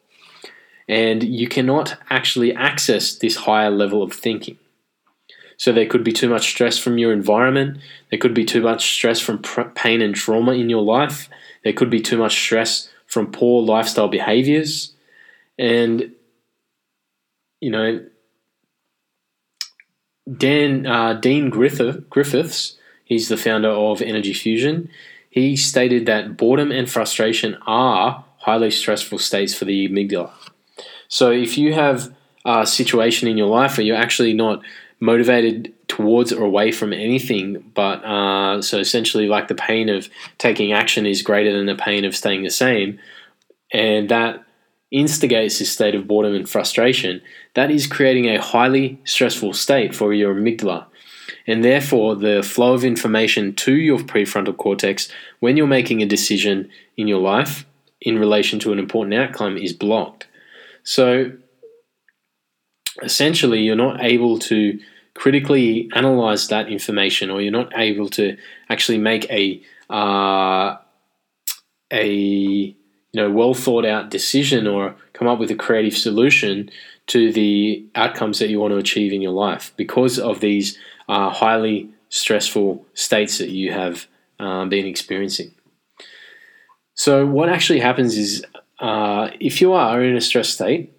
and 0.88 1.24
you 1.24 1.48
cannot 1.48 1.98
actually 2.10 2.54
access 2.54 3.16
this 3.16 3.38
higher 3.38 3.72
level 3.72 4.04
of 4.04 4.14
thinking. 4.14 4.58
So, 5.58 5.72
there 5.72 5.88
could 5.88 6.04
be 6.04 6.14
too 6.14 6.30
much 6.30 6.50
stress 6.50 6.78
from 6.78 7.00
your 7.00 7.12
environment, 7.12 7.80
there 8.12 8.20
could 8.20 8.36
be 8.36 8.46
too 8.46 8.62
much 8.62 8.94
stress 8.94 9.20
from 9.20 9.42
pain 9.74 10.02
and 10.02 10.14
trauma 10.14 10.52
in 10.52 10.70
your 10.70 10.84
life, 10.84 11.30
there 11.64 11.74
could 11.74 11.90
be 11.90 12.02
too 12.02 12.18
much 12.18 12.34
stress 12.34 12.90
from 13.08 13.32
poor 13.32 13.64
lifestyle 13.64 14.10
behaviors, 14.10 14.94
and 15.58 16.12
you 17.62 17.72
know, 17.72 18.06
Dan 20.36 20.86
uh, 20.86 21.14
Dean 21.14 21.50
Griffith, 21.50 22.10
Griffiths, 22.10 22.78
he's 23.06 23.30
the 23.30 23.38
founder 23.38 23.70
of 23.70 24.02
Energy 24.02 24.34
Fusion. 24.34 24.90
He 25.30 25.56
stated 25.56 26.06
that 26.06 26.36
boredom 26.36 26.72
and 26.72 26.90
frustration 26.90 27.58
are 27.66 28.26
highly 28.40 28.72
stressful 28.72 29.20
states 29.20 29.54
for 29.54 29.66
the 29.66 29.88
amygdala. 29.88 30.32
So 31.08 31.32
if 31.32 31.58
you 31.58 31.74
have 31.74 32.14
a 32.46 32.66
situation 32.66 33.28
in 33.28 33.38
your 33.38 33.48
life 33.48 33.78
where 33.78 33.86
you're 33.86 33.96
actually 33.96 34.34
not 34.34 34.62
motivated 35.00 35.74
towards 35.88 36.34
or 36.34 36.44
away 36.44 36.72
from 36.72 36.92
anything, 36.92 37.72
but 37.74 38.04
uh, 38.04 38.62
so 38.62 38.80
essentially, 38.80 39.28
like 39.28 39.48
the 39.48 39.56
pain 39.56 39.90
of 39.90 40.10
taking 40.38 40.72
action 40.72 41.06
is 41.06 41.22
greater 41.22 41.56
than 41.56 41.66
the 41.66 41.76
pain 41.76 42.04
of 42.04 42.16
staying 42.16 42.44
the 42.44 42.50
same, 42.50 43.00
and 43.72 44.10
that 44.10 44.44
instigates 44.92 45.60
this 45.60 45.72
state 45.72 45.96
of 45.96 46.08
boredom 46.08 46.34
and 46.34 46.50
frustration, 46.50 47.22
that 47.54 47.70
is 47.72 47.88
creating 47.88 48.26
a 48.30 48.42
highly 48.42 49.00
stressful 49.04 49.54
state 49.54 49.94
for 49.96 50.14
your 50.14 50.34
amygdala. 50.34 50.86
And 51.46 51.64
therefore, 51.64 52.16
the 52.16 52.42
flow 52.44 52.74
of 52.74 52.84
information 52.84 53.54
to 53.56 53.74
your 53.74 54.00
prefrontal 54.00 54.56
cortex 54.56 55.10
when 55.40 55.58
you're 55.58 55.68
making 55.68 56.02
a 56.02 56.06
decision 56.06 56.70
in 56.96 57.08
your 57.08 57.22
life 57.22 57.66
in 58.02 58.20
relation 58.20 58.60
to 58.60 58.72
an 58.72 58.80
important 58.80 59.14
outcome 59.14 59.58
is 59.58 59.74
blocked. 59.74 60.28
So, 60.84 61.34
essentially, 63.02 63.62
you're 63.62 63.76
not 63.76 64.04
able 64.04 64.40
to 64.40 64.80
critically 65.14 65.90
analyze 65.94 66.48
that 66.50 66.70
information, 66.70 67.30
or 67.30 67.42
you're 67.42 67.52
not 67.52 67.78
able 67.78 68.10
to 68.10 68.38
actually 68.70 69.00
make 69.00 69.30
a 69.30 69.62
uh, 69.90 70.78
a 71.92 72.76
you 73.18 73.24
know 73.24 73.32
well 73.32 73.56
thought 73.56 73.84
out 73.84 74.12
decision 74.12 74.68
or 74.68 74.96
come 75.14 75.28
up 75.28 75.40
with 75.40 75.50
a 75.50 75.56
creative 75.56 75.98
solution 75.98 76.70
to 77.08 77.32
the 77.34 77.84
outcomes 77.96 78.38
that 78.38 78.50
you 78.50 78.60
want 78.60 78.72
to 78.74 78.78
achieve 78.78 79.12
in 79.12 79.24
your 79.24 79.32
life 79.32 79.74
because 79.76 80.20
of 80.20 80.40
these 80.40 80.78
uh, 81.10 81.32
highly 81.32 81.90
stressful 82.10 82.86
states 82.94 83.40
that 83.40 83.50
you 83.50 83.72
have 83.72 84.06
um, 84.40 84.70
been 84.70 84.86
experiencing. 84.86 85.52
So, 86.94 87.26
what 87.26 87.50
actually 87.50 87.80
happens 87.80 88.16
is 88.18 88.46
uh, 88.80 89.32
if 89.40 89.62
you 89.62 89.74
are 89.74 90.04
in 90.04 90.16
a 90.16 90.22
stress 90.22 90.50
state, 90.50 90.94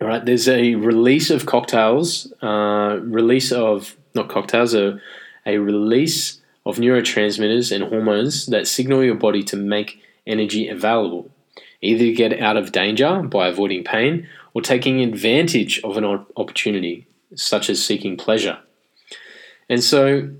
all 0.00 0.06
right, 0.06 0.24
there's 0.24 0.48
a 0.48 0.76
release 0.76 1.30
of 1.30 1.46
cocktails, 1.46 2.32
uh, 2.42 3.00
release 3.02 3.50
of 3.50 3.96
not 4.14 4.28
cocktails, 4.28 4.72
a, 4.72 5.00
a 5.46 5.58
release 5.58 6.40
of 6.64 6.76
neurotransmitters 6.76 7.74
and 7.74 7.82
hormones 7.82 8.46
that 8.46 8.68
signal 8.68 9.02
your 9.02 9.16
body 9.16 9.42
to 9.42 9.56
make 9.56 10.00
energy 10.26 10.68
available. 10.68 11.30
Either 11.80 12.12
get 12.12 12.38
out 12.40 12.56
of 12.56 12.72
danger 12.72 13.22
by 13.22 13.48
avoiding 13.48 13.84
pain 13.84 14.28
or 14.54 14.62
taking 14.62 15.00
advantage 15.00 15.80
of 15.82 15.96
an 15.96 16.04
opportunity, 16.36 17.06
such 17.34 17.68
as 17.68 17.84
seeking 17.84 18.16
pleasure. 18.16 18.58
And 19.68 19.82
so, 19.82 20.30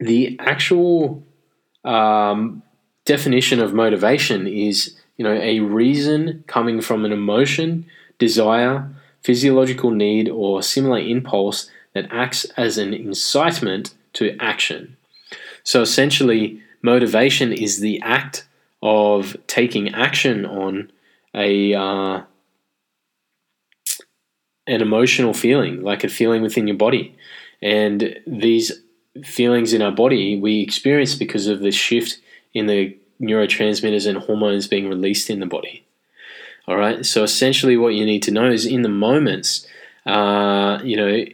the 0.00 0.36
actual 0.40 1.22
um, 1.84 2.62
definition 3.04 3.60
of 3.60 3.72
motivation 3.72 4.46
is, 4.46 4.96
you 5.16 5.24
know, 5.24 5.32
a 5.32 5.60
reason 5.60 6.44
coming 6.46 6.80
from 6.80 7.04
an 7.04 7.12
emotion, 7.12 7.86
desire, 8.18 8.90
physiological 9.22 9.90
need, 9.90 10.28
or 10.28 10.62
similar 10.62 10.98
impulse 10.98 11.70
that 11.94 12.08
acts 12.10 12.44
as 12.56 12.78
an 12.78 12.92
incitement 12.92 13.94
to 14.12 14.36
action. 14.38 14.96
So 15.64 15.82
essentially, 15.82 16.62
motivation 16.82 17.52
is 17.52 17.80
the 17.80 18.00
act 18.02 18.46
of 18.86 19.36
taking 19.48 19.92
action 19.96 20.46
on 20.46 20.92
a 21.34 21.74
uh, 21.74 22.22
an 24.68 24.80
emotional 24.80 25.34
feeling, 25.34 25.82
like 25.82 26.04
a 26.04 26.08
feeling 26.08 26.40
within 26.40 26.68
your 26.68 26.76
body, 26.76 27.16
and 27.60 28.16
these 28.28 28.70
feelings 29.24 29.72
in 29.72 29.82
our 29.82 29.90
body 29.90 30.38
we 30.38 30.60
experience 30.60 31.14
because 31.14 31.46
of 31.46 31.60
the 31.60 31.70
shift 31.70 32.18
in 32.52 32.66
the 32.66 32.96
neurotransmitters 33.20 34.06
and 34.06 34.18
hormones 34.18 34.68
being 34.68 34.88
released 34.88 35.30
in 35.30 35.40
the 35.40 35.46
body. 35.46 35.84
All 36.68 36.76
right. 36.76 37.04
So 37.04 37.24
essentially, 37.24 37.76
what 37.76 37.94
you 37.94 38.04
need 38.04 38.22
to 38.24 38.30
know 38.30 38.50
is 38.50 38.66
in 38.66 38.82
the 38.82 38.88
moments, 38.88 39.66
uh, 40.04 40.78
you 40.84 40.96
know, 40.96 41.24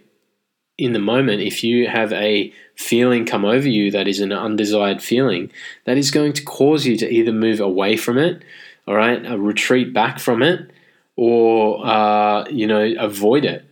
in 0.78 0.92
the 0.94 0.98
moment, 0.98 1.42
if 1.42 1.62
you 1.62 1.86
have 1.86 2.14
a 2.14 2.52
feeling 2.76 3.24
come 3.24 3.44
over 3.44 3.68
you 3.68 3.90
that 3.90 4.08
is 4.08 4.20
an 4.20 4.32
undesired 4.32 5.02
feeling, 5.02 5.50
that 5.84 5.96
is 5.98 6.10
going 6.10 6.32
to 6.34 6.44
cause 6.44 6.86
you 6.86 6.96
to 6.96 7.10
either 7.10 7.32
move 7.32 7.60
away 7.60 7.96
from 7.96 8.18
it, 8.18 8.42
all 8.86 8.94
right, 8.94 9.24
uh, 9.24 9.38
retreat 9.38 9.92
back 9.92 10.18
from 10.18 10.42
it, 10.42 10.70
or 11.16 11.84
uh, 11.86 12.48
you 12.48 12.66
know 12.66 12.94
avoid 12.98 13.44
it. 13.44 13.64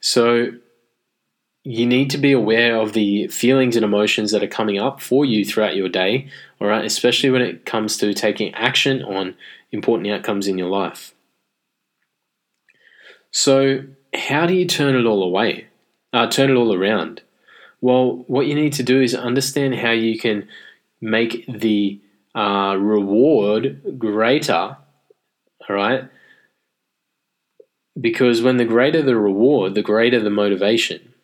So 0.00 0.52
you 1.64 1.86
need 1.86 2.10
to 2.10 2.18
be 2.18 2.32
aware 2.32 2.76
of 2.76 2.92
the 2.92 3.28
feelings 3.28 3.76
and 3.76 3.84
emotions 3.84 4.30
that 4.30 4.42
are 4.42 4.48
coming 4.48 4.78
up 4.78 5.00
for 5.00 5.24
you 5.24 5.44
throughout 5.44 5.76
your 5.76 5.88
day, 5.88 6.28
all 6.60 6.68
right, 6.68 6.84
especially 6.84 7.30
when 7.30 7.42
it 7.42 7.66
comes 7.66 7.96
to 7.98 8.14
taking 8.14 8.54
action 8.54 9.02
on 9.02 9.34
important 9.70 10.08
outcomes 10.10 10.46
in 10.46 10.56
your 10.56 10.68
life. 10.70 11.14
So, 13.30 13.84
how 14.14 14.46
do 14.46 14.54
you 14.54 14.66
turn 14.66 14.96
it 14.96 15.04
all 15.04 15.22
away? 15.22 15.66
Uh, 16.12 16.26
turn 16.26 16.50
it 16.50 16.54
all 16.54 16.74
around? 16.74 17.20
Well, 17.80 18.24
what 18.26 18.46
you 18.46 18.54
need 18.54 18.72
to 18.74 18.82
do 18.82 19.00
is 19.00 19.14
understand 19.14 19.76
how 19.76 19.92
you 19.92 20.18
can 20.18 20.48
make 21.00 21.44
the 21.48 22.00
uh, 22.34 22.76
reward 22.78 23.98
greater, 23.98 24.76
all 25.68 25.76
right? 25.76 26.04
Because 28.00 28.42
when 28.42 28.56
the 28.56 28.64
greater 28.64 29.02
the 29.02 29.16
reward, 29.16 29.74
the 29.74 29.82
greater 29.82 30.20
the 30.20 30.30
motivation. 30.30 31.14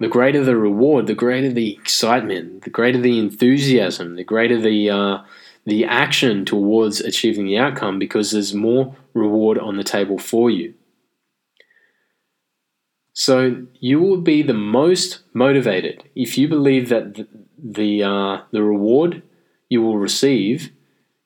The 0.00 0.08
greater 0.08 0.42
the 0.42 0.56
reward, 0.56 1.06
the 1.06 1.14
greater 1.14 1.52
the 1.52 1.72
excitement, 1.72 2.64
the 2.64 2.70
greater 2.70 2.98
the 2.98 3.18
enthusiasm, 3.18 4.16
the 4.16 4.24
greater 4.24 4.58
the 4.58 4.88
uh, 4.88 5.18
the 5.66 5.84
action 5.84 6.46
towards 6.46 7.00
achieving 7.00 7.44
the 7.46 7.58
outcome, 7.58 7.98
because 7.98 8.30
there's 8.30 8.54
more 8.54 8.96
reward 9.12 9.58
on 9.58 9.76
the 9.76 9.84
table 9.84 10.18
for 10.18 10.48
you. 10.48 10.72
So 13.26 13.66
you 13.80 14.00
will 14.00 14.22
be 14.22 14.40
the 14.40 14.54
most 14.54 15.20
motivated 15.34 16.04
if 16.14 16.38
you 16.38 16.48
believe 16.48 16.88
that 16.88 17.16
the 17.16 17.28
the, 17.62 18.02
uh, 18.02 18.40
the 18.50 18.62
reward 18.62 19.22
you 19.68 19.82
will 19.82 19.98
receive 19.98 20.70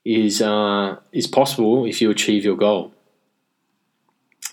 is 0.05 0.43
uh, 0.43 0.97
is 1.13 1.29
possible 1.29 1.85
if 1.85 2.03
you 2.03 2.11
achieve 2.11 2.45
your 2.45 2.57
goal. 2.57 2.93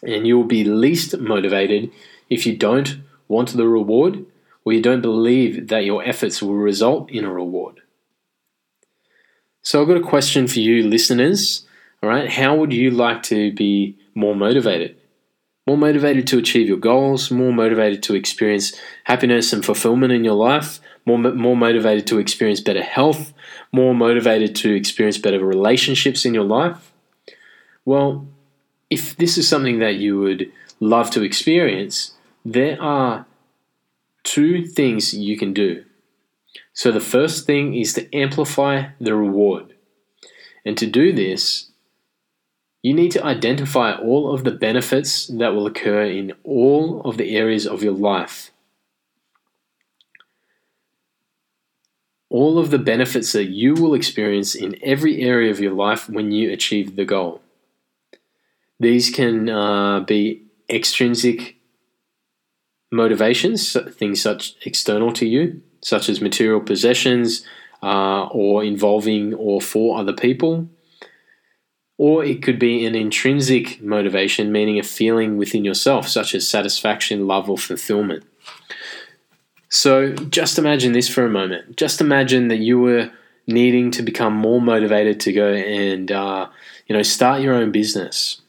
And 0.03 0.27
you'll 0.27 0.53
be 0.59 0.63
least 0.63 1.17
motivated 1.17 1.89
if 2.29 2.45
you 2.45 2.55
don't 2.55 3.01
want 3.27 3.57
the 3.57 3.67
reward 3.67 4.23
or 4.63 4.73
you 4.73 4.81
don't 4.83 5.01
believe 5.01 5.69
that 5.69 5.83
your 5.83 6.03
efforts 6.03 6.43
will 6.43 6.61
result 6.69 7.09
in 7.09 7.25
a 7.25 7.33
reward. 7.33 7.81
So 9.63 9.81
I've 9.81 9.87
got 9.87 9.97
a 9.97 10.11
question 10.15 10.47
for 10.47 10.59
you 10.59 10.87
listeners. 10.87 11.65
All 12.03 12.09
right, 12.09 12.29
how 12.29 12.53
would 12.53 12.71
you 12.71 12.91
like 12.91 13.23
to 13.33 13.51
be 13.51 13.97
more 14.13 14.35
motivated? 14.35 15.00
More 15.67 15.77
motivated 15.77 16.25
to 16.27 16.39
achieve 16.39 16.67
your 16.67 16.77
goals, 16.77 17.29
more 17.29 17.53
motivated 17.53 18.01
to 18.03 18.15
experience 18.15 18.73
happiness 19.03 19.53
and 19.53 19.63
fulfillment 19.63 20.11
in 20.11 20.23
your 20.23 20.33
life, 20.33 20.79
more, 21.05 21.17
more 21.17 21.55
motivated 21.55 22.07
to 22.07 22.19
experience 22.19 22.59
better 22.59 22.81
health, 22.81 23.33
more 23.71 23.93
motivated 23.93 24.55
to 24.57 24.73
experience 24.73 25.17
better 25.17 25.43
relationships 25.43 26.25
in 26.25 26.33
your 26.33 26.43
life? 26.43 26.91
Well, 27.85 28.27
if 28.89 29.15
this 29.15 29.37
is 29.37 29.47
something 29.47 29.79
that 29.79 29.95
you 29.95 30.19
would 30.19 30.51
love 30.79 31.11
to 31.11 31.23
experience, 31.23 32.13
there 32.43 32.81
are 32.81 33.25
two 34.23 34.65
things 34.65 35.13
you 35.13 35.37
can 35.37 35.53
do. 35.53 35.85
So, 36.73 36.91
the 36.91 36.99
first 36.99 37.45
thing 37.45 37.75
is 37.75 37.93
to 37.93 38.13
amplify 38.15 38.89
the 38.99 39.15
reward. 39.15 39.73
And 40.65 40.77
to 40.77 40.85
do 40.85 41.11
this, 41.13 41.70
you 42.81 42.93
need 42.93 43.11
to 43.11 43.23
identify 43.23 43.93
all 43.95 44.33
of 44.33 44.43
the 44.43 44.51
benefits 44.51 45.27
that 45.27 45.53
will 45.53 45.67
occur 45.67 46.03
in 46.03 46.33
all 46.43 47.01
of 47.01 47.17
the 47.17 47.35
areas 47.35 47.67
of 47.67 47.83
your 47.83 47.93
life. 47.93 48.51
All 52.29 52.57
of 52.57 52.71
the 52.71 52.79
benefits 52.79 53.33
that 53.33 53.49
you 53.49 53.75
will 53.75 53.93
experience 53.93 54.55
in 54.55 54.77
every 54.81 55.21
area 55.21 55.51
of 55.51 55.59
your 55.59 55.73
life 55.73 56.09
when 56.09 56.31
you 56.31 56.51
achieve 56.51 56.95
the 56.95 57.05
goal. 57.05 57.41
These 58.79 59.11
can 59.11 59.49
uh, 59.49 59.99
be 59.99 60.43
extrinsic 60.69 61.57
motivations, 62.91 63.77
things 63.91 64.21
such 64.21 64.55
external 64.65 65.13
to 65.13 65.27
you, 65.27 65.61
such 65.83 66.09
as 66.09 66.19
material 66.19 66.61
possessions 66.61 67.45
uh, 67.83 68.25
or 68.27 68.63
involving 68.63 69.35
or 69.35 69.61
for 69.61 69.99
other 69.99 70.13
people 70.13 70.67
or 72.01 72.25
it 72.25 72.41
could 72.41 72.57
be 72.57 72.83
an 72.83 72.95
intrinsic 72.95 73.79
motivation, 73.79 74.51
meaning 74.51 74.79
a 74.79 74.83
feeling 74.83 75.37
within 75.37 75.63
yourself, 75.63 76.07
such 76.07 76.33
as 76.33 76.47
satisfaction, 76.47 77.27
love, 77.27 77.47
or 77.47 77.59
fulfillment. 77.59 78.23
So 79.69 80.15
just 80.15 80.57
imagine 80.57 80.93
this 80.93 81.07
for 81.07 81.23
a 81.23 81.29
moment. 81.29 81.77
Just 81.77 82.01
imagine 82.01 82.47
that 82.47 82.57
you 82.57 82.79
were 82.79 83.11
needing 83.45 83.91
to 83.91 84.01
become 84.01 84.33
more 84.33 84.59
motivated 84.59 85.19
to 85.19 85.31
go 85.31 85.53
and 85.53 86.11
uh, 86.11 86.49
you 86.87 86.95
know 86.95 87.03
start 87.03 87.43
your 87.43 87.53
own 87.53 87.71
business. 87.71 88.41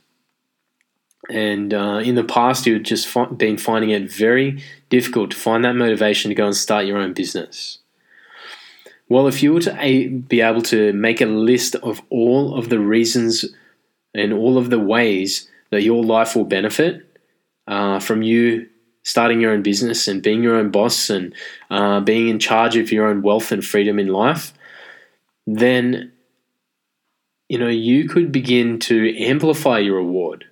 And 1.29 1.75
uh, 1.75 2.01
in 2.03 2.15
the 2.15 2.25
past, 2.25 2.65
you 2.65 2.73
had 2.73 2.85
just 2.85 3.07
fi- 3.07 3.27
been 3.27 3.59
finding 3.59 3.91
it 3.91 4.11
very 4.11 4.63
difficult 4.89 5.31
to 5.33 5.37
find 5.37 5.63
that 5.67 5.77
motivation 5.77 6.31
to 6.31 6.35
go 6.35 6.47
and 6.47 6.57
start 6.57 6.87
your 6.87 6.97
own 6.97 7.13
business. 7.13 7.81
Well, 9.13 9.27
if 9.27 9.43
you 9.43 9.53
were 9.53 9.61
to 9.61 9.77
a- 9.79 10.09
be 10.09 10.41
able 10.41 10.63
to 10.63 10.95
make 10.95 11.21
a 11.21 11.27
list 11.27 11.75
of 11.77 12.01
all 12.09 12.55
of 12.55 12.71
the 12.71 12.79
reasons 12.79 13.45
and 14.15 14.33
all 14.33 14.57
of 14.57 14.71
the 14.71 14.79
ways 14.79 15.51
that 15.69 15.83
your 15.83 16.03
life 16.03 16.35
will 16.35 16.47
benefit 16.47 17.07
uh, 17.67 17.99
from 18.01 18.23
you 18.23 18.71
starting 19.03 19.39
your 19.39 19.53
own 19.53 19.61
business 19.61 20.09
and 20.09 20.23
being 20.23 20.43
your 20.43 20.57
own 20.57 20.71
boss 20.71 21.11
and 21.11 21.35
uh, 21.71 22.01
being 22.01 22.29
in 22.29 22.39
charge 22.39 22.75
of 22.79 22.91
your 22.91 23.07
own 23.07 23.21
wealth 23.21 23.53
and 23.53 23.63
freedom 23.63 23.99
in 23.99 24.07
life, 24.07 24.55
then 25.47 26.11
you 27.51 27.59
know 27.59 27.69
you 27.69 28.09
could 28.09 28.33
begin 28.33 28.79
to 28.79 29.15
amplify 29.19 29.79
your 29.79 29.97
reward. 29.97 30.47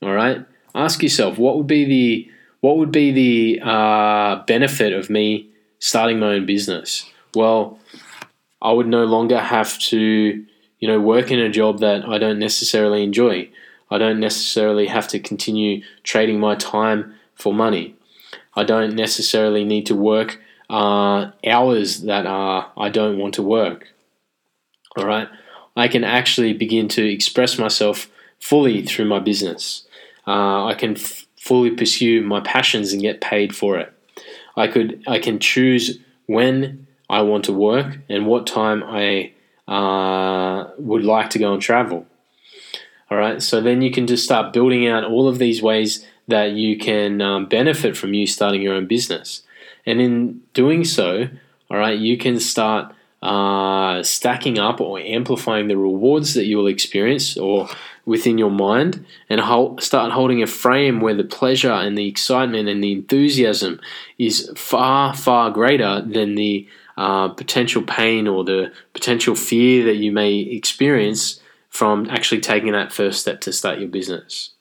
All 0.00 0.14
right, 0.14 0.42
ask 0.74 1.02
yourself 1.02 1.36
what 1.36 1.58
would 1.58 1.66
be 1.66 1.84
the 1.84 2.30
what 2.62 2.78
would 2.78 2.92
be 2.92 3.12
the 3.12 3.60
uh, 3.62 4.36
benefit 4.46 4.94
of 4.94 5.10
me 5.10 5.50
starting 5.80 6.18
my 6.18 6.36
own 6.36 6.46
business? 6.46 7.04
Well, 7.34 7.78
I 8.60 8.72
would 8.72 8.86
no 8.86 9.04
longer 9.04 9.38
have 9.38 9.78
to, 9.78 10.44
you 10.78 10.88
know, 10.88 11.00
work 11.00 11.30
in 11.30 11.38
a 11.38 11.50
job 11.50 11.80
that 11.80 12.08
I 12.08 12.18
don't 12.18 12.38
necessarily 12.38 13.02
enjoy. 13.02 13.50
I 13.90 13.98
don't 13.98 14.20
necessarily 14.20 14.86
have 14.86 15.06
to 15.08 15.18
continue 15.18 15.82
trading 16.02 16.40
my 16.40 16.56
time 16.56 17.14
for 17.34 17.52
money. 17.54 17.94
I 18.54 18.64
don't 18.64 18.94
necessarily 18.94 19.64
need 19.64 19.86
to 19.86 19.94
work 19.94 20.40
uh, 20.68 21.30
hours 21.46 22.02
that 22.02 22.26
uh, 22.26 22.66
I 22.76 22.88
don't 22.88 23.18
want 23.18 23.34
to 23.34 23.42
work. 23.42 23.92
All 24.96 25.06
right, 25.06 25.28
I 25.76 25.88
can 25.88 26.04
actually 26.04 26.54
begin 26.54 26.88
to 26.88 27.06
express 27.06 27.58
myself 27.58 28.08
fully 28.40 28.82
through 28.82 29.04
my 29.04 29.18
business. 29.18 29.86
Uh, 30.26 30.64
I 30.64 30.74
can 30.74 30.96
f- 30.96 31.26
fully 31.38 31.70
pursue 31.70 32.22
my 32.22 32.40
passions 32.40 32.92
and 32.92 33.02
get 33.02 33.20
paid 33.20 33.54
for 33.54 33.76
it. 33.78 33.92
I 34.56 34.68
could 34.68 35.04
I 35.06 35.18
can 35.18 35.38
choose 35.38 35.98
when 36.26 36.85
I 37.08 37.22
want 37.22 37.44
to 37.46 37.52
work 37.52 37.98
and 38.08 38.26
what 38.26 38.46
time 38.46 38.82
I 38.84 39.32
uh, 39.68 40.70
would 40.78 41.04
like 41.04 41.30
to 41.30 41.38
go 41.38 41.52
and 41.52 41.62
travel. 41.62 42.06
All 43.10 43.18
right, 43.18 43.40
so 43.40 43.60
then 43.60 43.82
you 43.82 43.90
can 43.90 44.06
just 44.06 44.24
start 44.24 44.52
building 44.52 44.88
out 44.88 45.04
all 45.04 45.28
of 45.28 45.38
these 45.38 45.62
ways 45.62 46.04
that 46.26 46.52
you 46.52 46.76
can 46.76 47.20
um, 47.20 47.46
benefit 47.46 47.96
from 47.96 48.14
you 48.14 48.26
starting 48.26 48.62
your 48.62 48.74
own 48.74 48.86
business. 48.86 49.42
And 49.84 50.00
in 50.00 50.42
doing 50.54 50.84
so, 50.84 51.28
all 51.70 51.76
right, 51.76 51.96
you 51.96 52.18
can 52.18 52.40
start 52.40 52.92
uh, 53.22 54.02
stacking 54.02 54.58
up 54.58 54.80
or 54.80 54.98
amplifying 54.98 55.68
the 55.68 55.76
rewards 55.76 56.34
that 56.34 56.46
you 56.46 56.56
will 56.56 56.66
experience 56.66 57.36
or 57.36 57.68
within 58.04 58.38
your 58.38 58.50
mind 58.50 59.04
and 59.28 59.40
hold, 59.40 59.82
start 59.82 60.12
holding 60.12 60.42
a 60.42 60.46
frame 60.46 61.00
where 61.00 61.14
the 61.14 61.24
pleasure 61.24 61.72
and 61.72 61.96
the 61.96 62.08
excitement 62.08 62.68
and 62.68 62.82
the 62.82 62.92
enthusiasm 62.92 63.80
is 64.18 64.50
far, 64.56 65.14
far 65.14 65.50
greater 65.50 66.00
than 66.02 66.34
the 66.34 66.68
uh, 66.96 67.28
potential 67.28 67.82
pain 67.82 68.26
or 68.26 68.44
the 68.44 68.72
potential 68.94 69.34
fear 69.34 69.84
that 69.84 69.96
you 69.96 70.12
may 70.12 70.34
experience 70.38 71.40
from 71.68 72.08
actually 72.08 72.40
taking 72.40 72.72
that 72.72 72.92
first 72.92 73.20
step 73.20 73.40
to 73.42 73.52
start 73.52 73.78
your 73.78 73.88
business. 73.88 74.54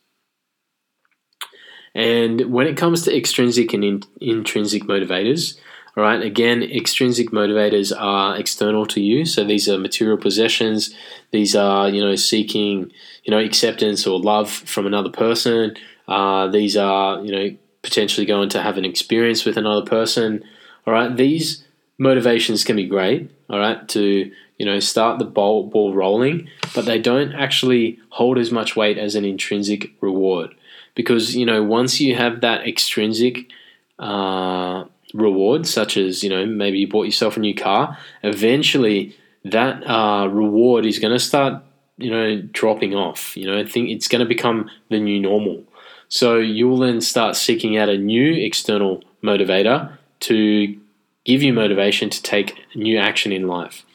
And 1.93 2.51
when 2.51 2.67
it 2.67 2.75
comes 2.75 3.03
to 3.03 3.15
extrinsic 3.15 3.73
and 3.73 3.83
in, 3.83 4.03
intrinsic 4.19 4.83
motivators, 4.83 5.57
all 5.95 6.03
right, 6.03 6.21
again, 6.21 6.61
extrinsic 6.61 7.31
motivators 7.31 7.93
are 7.97 8.37
external 8.37 8.85
to 8.87 8.99
you. 8.99 9.23
So 9.23 9.45
these 9.45 9.69
are 9.69 9.77
material 9.77 10.17
possessions. 10.17 10.93
These 11.31 11.55
are, 11.55 11.87
you 11.87 12.01
know, 12.01 12.15
seeking, 12.15 12.91
you 13.23 13.31
know, 13.31 13.39
acceptance 13.39 14.05
or 14.05 14.19
love 14.19 14.51
from 14.51 14.85
another 14.85 15.09
person. 15.09 15.77
Uh, 16.09 16.47
these 16.49 16.75
are, 16.75 17.23
you 17.23 17.31
know, 17.31 17.55
potentially 17.81 18.25
going 18.25 18.49
to 18.49 18.61
have 18.61 18.77
an 18.77 18.83
experience 18.83 19.45
with 19.45 19.55
another 19.55 19.85
person. 19.85 20.43
All 20.85 20.93
right, 20.93 21.15
these 21.15 21.64
motivations 21.97 22.63
can 22.63 22.75
be 22.75 22.85
great, 22.85 23.29
all 23.49 23.59
right, 23.59 23.87
to 23.89 24.31
you 24.57 24.65
know 24.65 24.79
start 24.79 25.19
the 25.19 25.25
ball 25.25 25.67
ball 25.67 25.93
rolling, 25.93 26.47
but 26.73 26.85
they 26.85 26.99
don't 26.99 27.33
actually 27.33 27.99
hold 28.09 28.37
as 28.37 28.51
much 28.51 28.75
weight 28.75 28.97
as 28.97 29.15
an 29.15 29.25
intrinsic 29.25 29.91
reward 30.01 30.55
because 30.95 31.35
you 31.35 31.45
know 31.45 31.63
once 31.63 31.99
you 31.99 32.15
have 32.15 32.41
that 32.41 32.67
extrinsic 32.67 33.51
uh, 33.99 34.85
reward, 35.13 35.67
such 35.67 35.97
as 35.97 36.23
you 36.23 36.29
know 36.29 36.45
maybe 36.45 36.79
you 36.79 36.87
bought 36.87 37.05
yourself 37.05 37.37
a 37.37 37.39
new 37.39 37.53
car, 37.53 37.97
eventually 38.23 39.15
that 39.43 39.87
uh, 39.87 40.27
reward 40.27 40.85
is 40.85 40.97
going 40.97 41.13
to 41.13 41.19
start 41.19 41.61
you 41.97 42.09
know 42.09 42.41
dropping 42.51 42.95
off. 42.95 43.37
You 43.37 43.47
know, 43.47 43.59
I 43.59 43.65
think 43.65 43.89
it's 43.89 44.07
going 44.07 44.21
to 44.21 44.25
become 44.25 44.69
the 44.89 44.99
new 44.99 45.19
normal. 45.19 45.63
So 46.07 46.37
you'll 46.37 46.77
then 46.77 47.01
start 47.01 47.35
seeking 47.35 47.77
out 47.77 47.89
a 47.89 47.97
new 47.97 48.31
external 48.33 49.03
motivator 49.23 49.97
to 50.21 50.79
give 51.25 51.43
you 51.43 51.51
motivation 51.51 52.09
to 52.09 52.21
take 52.21 52.55
new 52.75 52.97
action 52.97 53.31
in 53.31 53.47
life. 53.47 53.85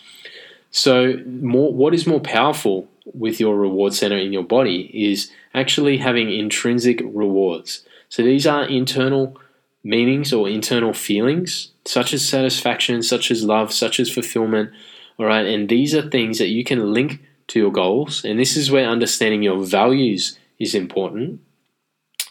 So, 0.70 1.14
more, 1.26 1.72
what 1.72 1.94
is 1.94 2.06
more 2.06 2.20
powerful 2.20 2.88
with 3.12 3.40
your 3.40 3.56
reward 3.56 3.94
center 3.94 4.18
in 4.18 4.32
your 4.32 4.44
body 4.44 4.90
is 4.92 5.30
actually 5.52 5.98
having 5.98 6.30
intrinsic 6.30 7.00
rewards. 7.00 7.84
So, 8.08 8.22
these 8.22 8.46
are 8.46 8.64
internal 8.64 9.36
meanings 9.82 10.32
or 10.32 10.48
internal 10.48 10.92
feelings, 10.92 11.72
such 11.84 12.12
as 12.12 12.28
satisfaction, 12.28 13.02
such 13.02 13.30
as 13.30 13.44
love, 13.44 13.72
such 13.72 13.98
as 13.98 14.12
fulfillment. 14.12 14.70
All 15.18 15.26
right, 15.26 15.46
and 15.46 15.68
these 15.68 15.94
are 15.94 16.08
things 16.08 16.38
that 16.38 16.48
you 16.48 16.64
can 16.64 16.92
link 16.92 17.20
to 17.48 17.58
your 17.58 17.72
goals. 17.72 18.24
And 18.24 18.38
this 18.38 18.56
is 18.56 18.70
where 18.70 18.88
understanding 18.88 19.42
your 19.42 19.64
values 19.64 20.38
is 20.58 20.74
important. 20.74 21.40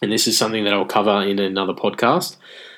And 0.02 0.12
this 0.12 0.28
is 0.28 0.38
something 0.38 0.64
that 0.64 0.74
I'll 0.74 0.86
cover 0.86 1.22
in 1.24 1.40
another 1.40 1.74
podcast. 1.74 2.38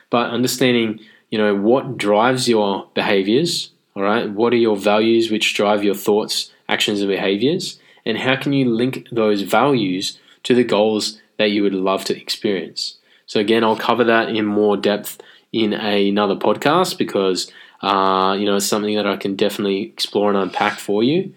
But 0.09 0.31
understanding 0.31 0.99
you 1.31 1.37
know, 1.37 1.55
what 1.55 1.97
drives 1.97 2.47
your 2.47 2.87
behaviors, 2.93 3.71
all 3.95 4.03
right? 4.03 4.29
What 4.29 4.53
are 4.53 4.57
your 4.57 4.77
values 4.77 5.31
which 5.31 5.55
drive 5.55 5.83
your 5.83 5.95
thoughts, 5.95 6.51
actions, 6.69 7.01
and 7.01 7.09
behaviors? 7.09 7.79
And 8.05 8.17
how 8.17 8.35
can 8.35 8.53
you 8.53 8.69
link 8.69 9.07
those 9.11 9.41
values 9.41 10.19
to 10.43 10.53
the 10.53 10.63
goals 10.63 11.19
that 11.37 11.51
you 11.51 11.63
would 11.63 11.73
love 11.73 12.03
to 12.05 12.19
experience? 12.19 12.97
So, 13.25 13.39
again, 13.39 13.63
I'll 13.63 13.77
cover 13.77 14.03
that 14.03 14.29
in 14.29 14.45
more 14.45 14.75
depth 14.75 15.21
in 15.53 15.73
another 15.73 16.35
podcast 16.35 16.97
because, 16.97 17.51
uh, 17.81 18.35
you 18.37 18.45
know, 18.45 18.57
it's 18.57 18.65
something 18.65 18.95
that 18.95 19.07
I 19.07 19.15
can 19.15 19.35
definitely 19.35 19.83
explore 19.83 20.29
and 20.29 20.37
unpack 20.37 20.79
for 20.79 21.01
you. 21.01 21.33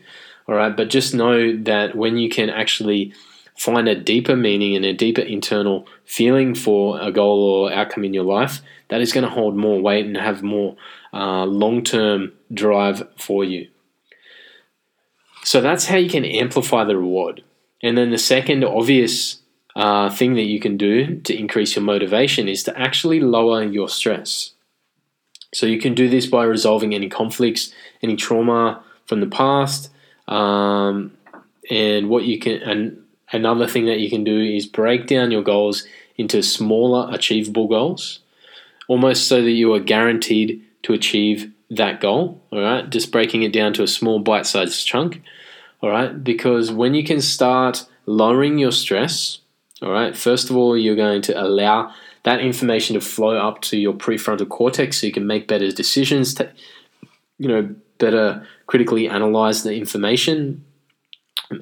All 0.49 0.55
right. 0.55 0.77
But 0.77 0.91
just 0.91 1.15
know 1.15 1.57
that 1.57 1.95
when 1.95 2.19
you 2.19 2.29
can 2.29 2.51
actually 2.51 3.15
find 3.57 3.89
a 3.89 3.95
deeper 3.95 4.37
meaning 4.37 4.75
and 4.77 4.85
a 4.85 4.93
deeper 4.93 5.21
internal 5.21 5.87
feeling 6.05 6.55
for 6.55 7.01
a 7.01 7.13
goal 7.13 7.43
or 7.43 7.73
outcome 7.73 8.05
in 8.05 8.15
your 8.15 8.25
life, 8.25 8.61
that 8.89 9.01
is 9.01 9.13
going 9.13 9.25
to 9.25 9.31
hold 9.31 9.57
more 9.57 9.81
weight 9.81 10.07
and 10.07 10.17
have 10.17 10.43
more 10.43 10.77
uh, 11.13 11.45
long 11.45 11.83
term 11.83 12.33
drive 12.53 13.09
for 13.17 13.45
you. 13.45 13.69
So 15.45 15.61
that's 15.61 15.87
how 15.87 15.97
you 15.97 16.11
can 16.11 16.25
amplify 16.25 16.85
the 16.85 16.97
reward. 16.97 17.45
And 17.83 17.99
then 17.99 18.11
the 18.11 18.19
second 18.19 18.65
obvious 18.65 19.41
uh, 19.77 20.09
thing 20.09 20.35
that 20.35 20.43
you 20.43 20.59
can 20.59 20.77
do 20.77 21.21
to 21.21 21.37
increase 21.37 21.77
your 21.77 21.85
motivation 21.85 22.49
is 22.49 22.63
to 22.65 22.79
actually 22.79 23.21
lower 23.21 23.63
your 23.63 23.89
stress. 23.89 24.53
So 25.53 25.67
you 25.67 25.79
can 25.79 25.95
do 25.95 26.09
this 26.09 26.27
by 26.27 26.45
resolving 26.45 26.95
any 26.95 27.09
conflicts, 27.09 27.73
any 28.03 28.17
trauma 28.17 28.83
from 29.07 29.21
the 29.21 29.27
past, 29.27 29.91
um, 30.27 31.13
and 31.71 32.09
what 32.09 32.25
you 32.25 32.39
can. 32.39 32.63
And 32.63 33.04
another 33.33 33.67
thing 33.67 33.87
that 33.87 34.01
you 34.01 34.11
can 34.11 34.25
do 34.25 34.41
is 34.41 34.67
break 34.67 35.07
down 35.07 35.31
your 35.31 35.43
goals 35.43 35.87
into 36.17 36.43
smaller, 36.43 37.13
achievable 37.13 37.67
goals, 37.67 38.21
almost 38.89 39.27
so 39.27 39.43
that 39.43 39.51
you 39.51 39.73
are 39.75 39.81
guaranteed 39.81 40.63
to 40.83 40.93
achieve 40.93 41.53
that 41.71 42.01
goal. 42.01 42.41
All 42.53 42.61
right, 42.61 42.89
just 42.89 43.11
breaking 43.11 43.43
it 43.43 43.53
down 43.53 43.73
to 43.75 43.83
a 43.83 43.89
small 43.89 44.19
bite-sized 44.19 44.87
chunk. 44.87 45.23
All 45.81 45.91
right, 45.91 46.23
because 46.23 46.71
when 46.71 46.95
you 46.95 47.05
can 47.05 47.21
start 47.21 47.87
lowering 48.07 48.59
your 48.59 48.73
stress, 48.73 49.41
all 49.83 49.91
right, 49.91 50.17
first 50.17 50.51
of 50.51 50.57
all, 50.57 50.79
you're 50.79 50.97
going 50.97 51.23
to 51.23 51.41
allow 51.41 51.93
that 52.23 52.41
information 52.41 52.95
to 52.95 53.01
flow 53.01 53.37
up 53.37 53.61
to 53.63 53.77
your 53.77 53.93
prefrontal 53.93 54.49
cortex 54.49 55.01
so 55.01 55.07
you 55.07 55.13
can 55.13 55.27
make 55.27 55.47
better 55.47 55.71
decisions, 55.71 56.33
to, 56.35 56.51
you 57.39 57.49
know, 57.49 57.75
better 57.99 58.47
critically 58.67 59.09
analyze 59.09 59.63
the 59.63 59.75
information, 59.75 60.65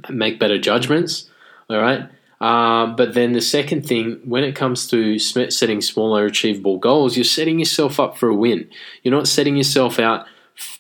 make 0.09 0.38
better 0.38 0.59
judgments. 0.59 1.29
All 1.73 1.81
right. 1.81 2.09
Uh, 2.41 2.87
but 2.95 3.15
then 3.15 3.33
the 3.33 3.41
second 3.41 3.87
thing, 3.87 4.21
when 4.25 4.43
it 4.43 4.57
comes 4.57 4.89
to 4.89 5.19
setting 5.19 5.81
smaller, 5.81 6.27
achievable 6.27 6.77
goals, 6.77 7.17
you're 7.17 7.25
setting 7.25 7.61
yourself 7.61 8.01
up 8.01 8.19
for 8.19 8.29
a 8.29 8.35
win. 8.35 8.69
You're 9.03 9.15
not 9.15 9.29
setting 9.29 9.57
yourself 9.57 10.01
out 10.01 10.27